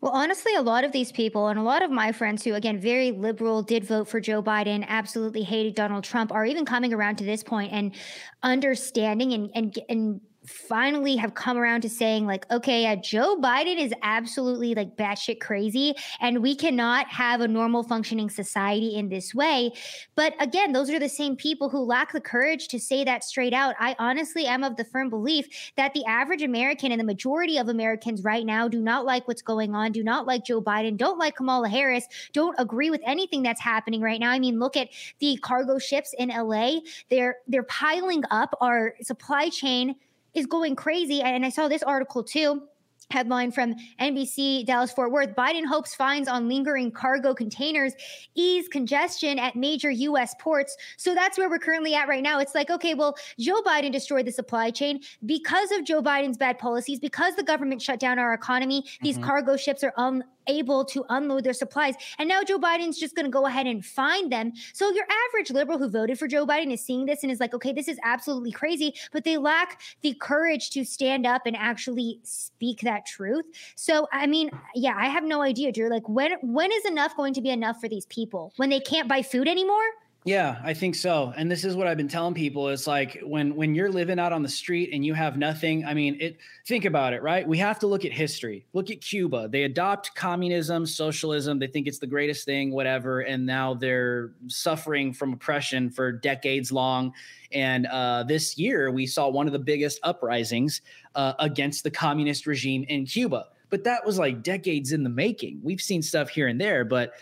[0.00, 2.78] Well, honestly, a lot of these people and a lot of my friends who, again,
[2.78, 7.16] very liberal, did vote for Joe Biden, absolutely hated Donald Trump, are even coming around
[7.16, 7.94] to this point and
[8.42, 13.78] understanding and and and finally have come around to saying like okay yeah, joe biden
[13.78, 19.34] is absolutely like batshit crazy and we cannot have a normal functioning society in this
[19.34, 19.72] way.
[20.14, 23.52] But again those are the same people who lack the courage to say that straight
[23.52, 23.74] out.
[23.78, 27.68] I honestly am of the firm belief that the average american and the majority of
[27.68, 31.18] americans right now do not like what's going on do not like joe biden don't
[31.18, 34.30] like kamala harris don't agree with anything that's happening right now.
[34.30, 34.88] I mean look at
[35.18, 36.80] the cargo ships in la
[37.10, 39.96] they're they're piling up our supply chain
[40.34, 41.20] is going crazy.
[41.20, 42.62] And I saw this article too
[43.10, 47.92] Headline from NBC Dallas Fort Worth Biden hopes fines on lingering cargo containers
[48.34, 50.34] ease congestion at major U.S.
[50.40, 50.76] ports.
[50.96, 52.40] So that's where we're currently at right now.
[52.40, 56.58] It's like, okay, well, Joe Biden destroyed the supply chain because of Joe Biden's bad
[56.58, 58.84] policies, because the government shut down our economy.
[59.02, 59.26] These mm-hmm.
[59.26, 61.94] cargo ships are un- able to unload their supplies.
[62.18, 64.52] And now Joe Biden's just going to go ahead and find them.
[64.72, 67.54] So your average liberal who voted for Joe Biden is seeing this and is like,
[67.54, 72.20] okay, this is absolutely crazy, but they lack the courage to stand up and actually
[72.22, 73.44] speak that truth.
[73.76, 75.88] So, I mean, yeah, I have no idea, Drew.
[75.88, 79.08] Like, when when is enough going to be enough for these people when they can't
[79.08, 79.84] buy food anymore?
[80.26, 81.34] Yeah, I think so.
[81.36, 82.70] And this is what I've been telling people.
[82.70, 85.92] It's like when when you're living out on the street and you have nothing, I
[85.92, 87.46] mean, it think about it, right?
[87.46, 88.64] We have to look at history.
[88.72, 89.48] Look at Cuba.
[89.48, 95.12] They adopt communism, socialism, they think it's the greatest thing, whatever, and now they're suffering
[95.12, 97.12] from oppression for decades long.
[97.52, 100.80] And uh, this year we saw one of the biggest uprisings
[101.14, 103.48] uh, against the communist regime in Cuba.
[103.68, 105.60] But that was like decades in the making.
[105.62, 107.12] We've seen stuff here and there, but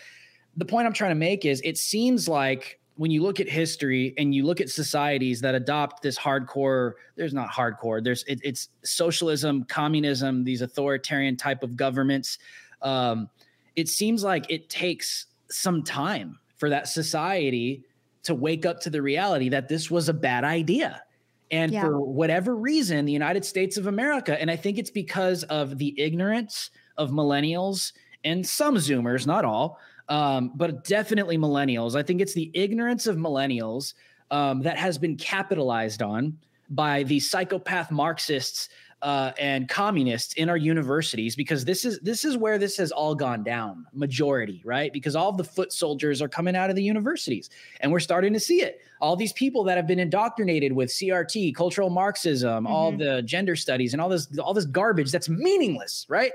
[0.57, 4.14] the point I'm trying to make is it seems like when you look at history
[4.18, 8.68] and you look at societies that adopt this hardcore there's not hardcore there's it, it's
[8.84, 12.38] socialism communism these authoritarian type of governments
[12.82, 13.28] um,
[13.76, 17.84] it seems like it takes some time for that society
[18.24, 21.03] to wake up to the reality that this was a bad idea
[21.51, 21.82] and yeah.
[21.82, 25.99] for whatever reason the united states of america and i think it's because of the
[25.99, 27.93] ignorance of millennials
[28.24, 29.78] and some zoomers not all
[30.12, 31.96] um, but definitely millennials.
[31.96, 33.94] I think it's the ignorance of millennials
[34.30, 36.36] um, that has been capitalized on
[36.68, 38.68] by the psychopath Marxists
[39.00, 43.14] uh, and communists in our universities because this is this is where this has all
[43.14, 47.50] gone down majority right because all the foot soldiers are coming out of the universities
[47.80, 51.52] and we're starting to see it all these people that have been indoctrinated with crt
[51.52, 52.72] cultural marxism mm-hmm.
[52.72, 56.34] all the gender studies and all this all this garbage that's meaningless right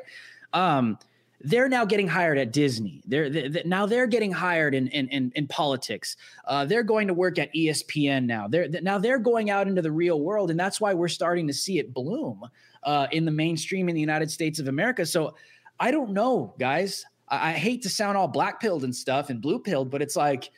[0.52, 1.00] um
[1.42, 3.02] they're now getting hired at Disney.
[3.06, 6.18] They're, they're now they're getting hired in in in, in politics.
[6.46, 8.48] Uh, they're going to work at ESPN now.
[8.48, 11.54] They're now they're going out into the real world, and that's why we're starting to
[11.54, 12.44] see it bloom
[12.84, 15.06] uh, in the mainstream in the United States of America.
[15.06, 15.36] So
[15.80, 17.06] I don't know, guys.
[17.28, 20.16] I, I hate to sound all black pilled and stuff and blue pilled, but it's
[20.16, 20.50] like,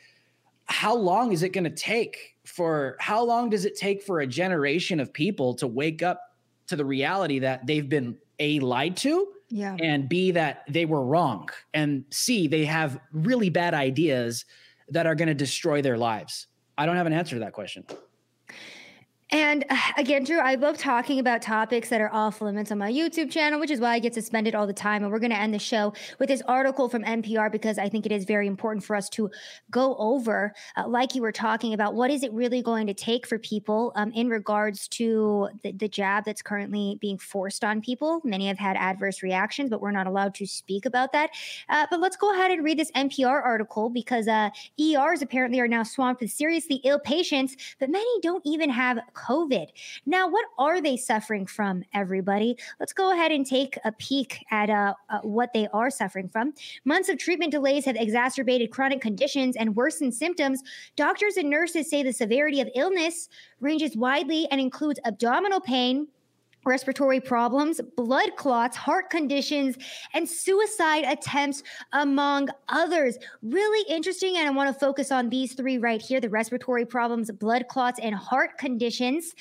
[0.65, 2.95] how long is it going to take for?
[2.99, 6.21] How long does it take for a generation of people to wake up
[6.67, 9.33] to the reality that they've been a lied to?
[9.49, 9.75] Yeah.
[9.79, 14.45] and B, that they were wrong, and C, they have really bad ideas
[14.89, 16.47] that are going to destroy their lives?
[16.77, 17.85] I don't have an answer to that question.
[19.31, 19.65] And
[19.97, 23.59] again, Drew, I love talking about topics that are off limits on my YouTube channel,
[23.59, 25.03] which is why I get suspended all the time.
[25.03, 28.05] And we're going to end the show with this article from NPR because I think
[28.05, 29.29] it is very important for us to
[29.71, 33.27] go over, uh, like you were talking about, what is it really going to take
[33.27, 38.21] for people um, in regards to the, the, jab that's currently being forced on people.
[38.23, 41.31] Many have had adverse reactions, but we're not allowed to speak about that.
[41.67, 45.67] Uh, but let's go ahead and read this NPR article because uh, ERs apparently are
[45.67, 49.67] now swamped with seriously ill patients, but many don't even have COVID.
[50.05, 52.57] Now, what are they suffering from, everybody?
[52.79, 56.53] Let's go ahead and take a peek at uh, uh, what they are suffering from.
[56.85, 60.61] Months of treatment delays have exacerbated chronic conditions and worsened symptoms.
[60.95, 66.07] Doctors and nurses say the severity of illness ranges widely and includes abdominal pain,
[66.65, 69.77] respiratory problems, blood clots, heart conditions,
[70.13, 73.17] and suicide attempts, among others.
[73.41, 74.37] Really interesting.
[74.37, 77.99] And I want to focus on these three right here the respiratory problems, blood clots,
[78.01, 79.33] and heart conditions.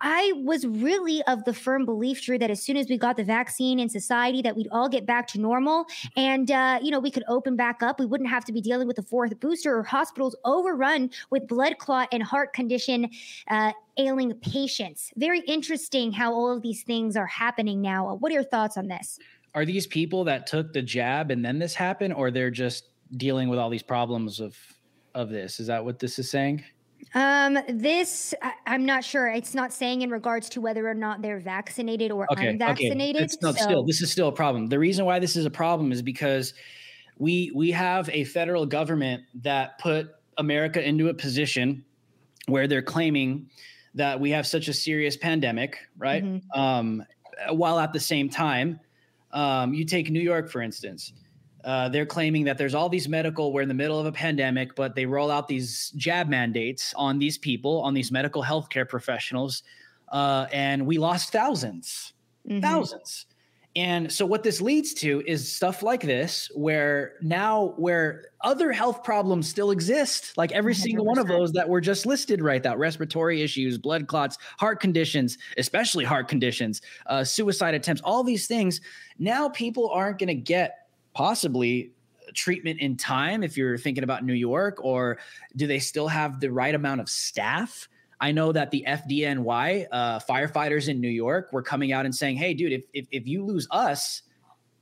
[0.00, 3.24] I was really of the firm belief, Drew, that as soon as we got the
[3.24, 5.86] vaccine in society, that we'd all get back to normal,
[6.16, 8.00] and uh, you know we could open back up.
[8.00, 11.78] We wouldn't have to be dealing with a fourth booster or hospitals overrun with blood
[11.78, 13.10] clot and heart condition
[13.48, 15.12] uh, ailing patients.
[15.16, 18.14] Very interesting how all of these things are happening now.
[18.14, 19.18] What are your thoughts on this?
[19.54, 22.84] Are these people that took the jab and then this happened, or they're just
[23.16, 24.56] dealing with all these problems of
[25.14, 25.60] of this?
[25.60, 26.64] Is that what this is saying?
[27.14, 29.28] Um, this I, am not sure.
[29.28, 33.16] It's not saying in regards to whether or not they're vaccinated or okay, unvaccinated.
[33.16, 33.24] Okay.
[33.24, 33.64] It's not so.
[33.64, 33.84] still.
[33.84, 34.68] This is still a problem.
[34.68, 36.54] The reason why this is a problem is because
[37.18, 41.84] we we have a federal government that put America into a position
[42.46, 43.48] where they're claiming
[43.94, 46.24] that we have such a serious pandemic, right?
[46.24, 46.60] Mm-hmm.
[46.60, 47.04] Um,
[47.50, 48.78] while at the same time,
[49.32, 51.12] um, you take New York for instance
[51.64, 54.74] uh, they're claiming that there's all these medical, we're in the middle of a pandemic,
[54.74, 59.62] but they roll out these jab mandates on these people, on these medical healthcare professionals.
[60.10, 62.12] Uh, and we lost 1000s
[62.48, 62.60] mm-hmm.
[62.60, 63.26] thousands.
[63.76, 69.04] And so what this leads to is stuff like this, where now where other health
[69.04, 70.76] problems still exist, like every 100%.
[70.82, 74.80] single one of those that were just listed right that respiratory issues, blood clots, heart
[74.80, 78.80] conditions, especially heart conditions, uh, suicide attempts, all these things.
[79.20, 80.79] Now people aren't going to get
[81.14, 81.92] possibly
[82.34, 85.18] treatment in time if you're thinking about New York, or
[85.56, 87.88] do they still have the right amount of staff?
[88.20, 92.36] I know that the FDNY uh, firefighters in New York were coming out and saying,
[92.36, 94.22] "Hey, dude, if if, if you lose us,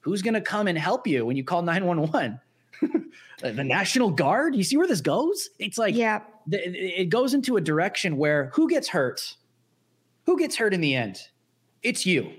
[0.01, 2.41] who's going to come and help you when you call 911?"
[3.41, 4.55] the National Guard.
[4.55, 5.51] You see where this goes?
[5.59, 9.37] It's like yeah, it goes into a direction where who gets hurt?
[10.27, 11.21] Who gets hurt in the end?
[11.83, 12.33] It's you.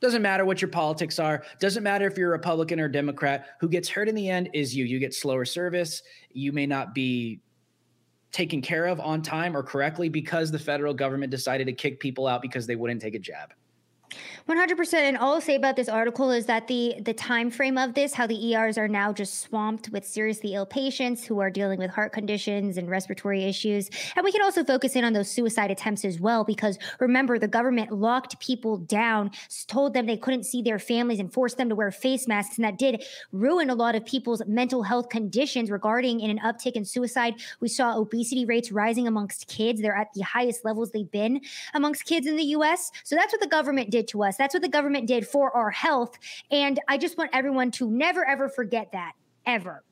[0.00, 1.42] Doesn't matter what your politics are.
[1.58, 3.48] Doesn't matter if you're a Republican or Democrat.
[3.60, 4.84] Who gets hurt in the end is you.
[4.84, 6.02] You get slower service.
[6.32, 7.40] You may not be
[8.32, 12.26] taken care of on time or correctly because the federal government decided to kick people
[12.26, 13.52] out because they wouldn't take a jab.
[14.48, 17.94] 100% and all i'll say about this article is that the the time frame of
[17.94, 21.78] this how the ers are now just swamped with seriously ill patients who are dealing
[21.78, 23.90] with heart conditions and respiratory issues.
[24.16, 27.48] And we can also focus in on those suicide attempts as well because remember the
[27.48, 29.30] government locked people down
[29.66, 32.56] told them they couldn't see their families and forced them to wear face masks.
[32.56, 36.72] And that did ruin a lot of people's mental health conditions regarding in an uptick
[36.72, 37.34] in suicide.
[37.60, 39.80] We saw obesity rates rising amongst kids.
[39.80, 41.40] They're at the highest levels they've been
[41.74, 44.36] amongst kids in the us so that's what the government did to us.
[44.36, 46.16] That's what the government did for our health.
[46.50, 49.12] And I just want everyone to never, ever forget that,
[49.46, 49.82] ever.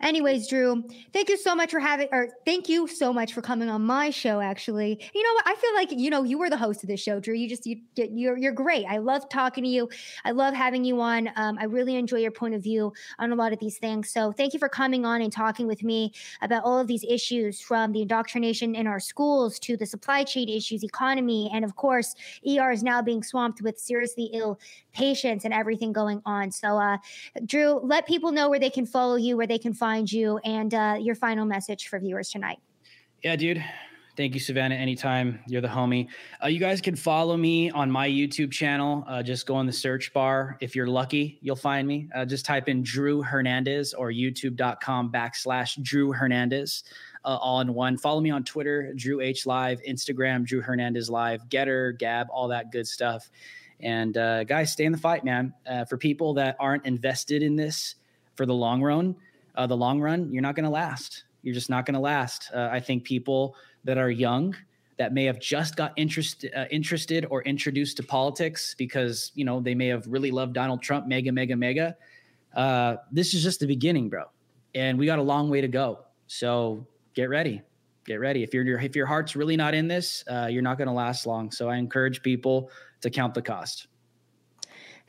[0.00, 0.82] Anyways, Drew,
[1.12, 4.08] thank you so much for having, or thank you so much for coming on my
[4.08, 4.40] show.
[4.40, 5.46] Actually, you know what?
[5.46, 7.34] I feel like you know you were the host of this show, Drew.
[7.34, 8.86] You just you you're you're great.
[8.86, 9.90] I love talking to you.
[10.24, 11.28] I love having you on.
[11.36, 14.10] Um, I really enjoy your point of view on a lot of these things.
[14.10, 17.60] So thank you for coming on and talking with me about all of these issues,
[17.60, 22.14] from the indoctrination in our schools to the supply chain issues, economy, and of course,
[22.48, 24.58] ER is now being swamped with seriously ill
[24.92, 26.50] patients and everything going on.
[26.50, 26.96] So, uh,
[27.44, 30.38] Drew, let people know where they can follow you, where they can find find you
[30.44, 32.60] and uh, your final message for viewers tonight.
[33.24, 33.64] Yeah, dude.
[34.16, 34.76] Thank you, Savannah.
[34.76, 36.06] Anytime you're the homie.
[36.42, 39.04] Uh, you guys can follow me on my YouTube channel.
[39.08, 40.56] Uh, just go in the search bar.
[40.60, 42.08] If you're lucky, you'll find me.
[42.14, 46.84] Uh, just type in Drew Hernandez or youtube.com backslash Drew Hernandez.
[47.24, 47.98] Uh, all in one.
[47.98, 52.70] Follow me on Twitter, Drew H Live, Instagram, Drew Hernandez Live, Gettr, Gab, all that
[52.70, 53.28] good stuff.
[53.80, 55.52] And uh, guys, stay in the fight, man.
[55.66, 57.96] Uh, for people that aren't invested in this
[58.36, 59.16] for the long run,
[59.54, 61.24] uh, the long run, you're not going to last.
[61.42, 62.50] You're just not going to last.
[62.54, 64.54] Uh, I think people that are young
[64.98, 69.58] that may have just got interest, uh, interested or introduced to politics because you know
[69.58, 71.96] they may have really loved Donald Trump, MAGA, MAGA, MAGA.
[72.54, 74.24] Uh, this is just the beginning, bro,
[74.74, 76.00] and we got a long way to go.
[76.26, 77.62] So get ready,
[78.04, 78.42] get ready.
[78.42, 81.26] If your if your heart's really not in this, uh, you're not going to last
[81.26, 81.50] long.
[81.50, 82.70] So I encourage people
[83.00, 83.86] to count the cost.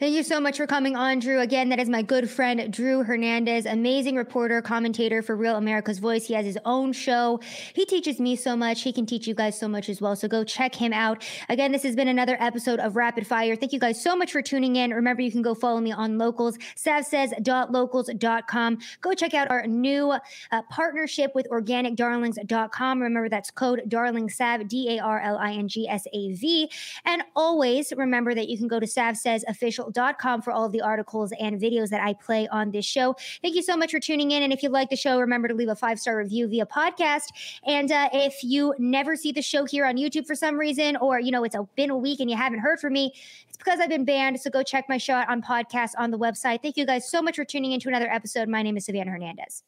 [0.02, 1.42] Thank you so much for coming on, Drew.
[1.42, 6.26] Again, that is my good friend, Drew Hernandez, amazing reporter, commentator for Real America's Voice.
[6.26, 7.40] He has his own show.
[7.76, 8.82] He teaches me so much.
[8.82, 10.16] He can teach you guys so much as well.
[10.16, 11.24] So go check him out.
[11.50, 13.56] Again, this has been another episode of Rapid Fire.
[13.56, 14.92] Thank you guys so much for tuning in.
[14.92, 18.78] Remember, you can go follow me on locals, savsays.locals.com.
[19.02, 20.16] Go check out our new
[20.52, 23.04] uh, partnership with organicdarlings.com.
[23.04, 26.72] Remember, that's code DarlingSav, D A R L I N G S A V.
[27.06, 30.72] And always remember that you can go to Sav Says official com for all of
[30.72, 33.16] the articles and videos that I play on this show.
[33.42, 34.44] Thank you so much for tuning in.
[34.44, 37.30] And if you like the show, remember to leave a five star review via podcast.
[37.66, 41.20] And uh, if you never see the show here on YouTube for some reason, or
[41.20, 43.14] you know it's a, been a week and you haven't heard from me,
[43.48, 44.40] it's because I've been banned.
[44.40, 46.62] So go check my show out on podcast on the website.
[46.62, 48.48] Thank you guys so much for tuning in to another episode.
[48.48, 49.64] My name is Savannah Hernandez.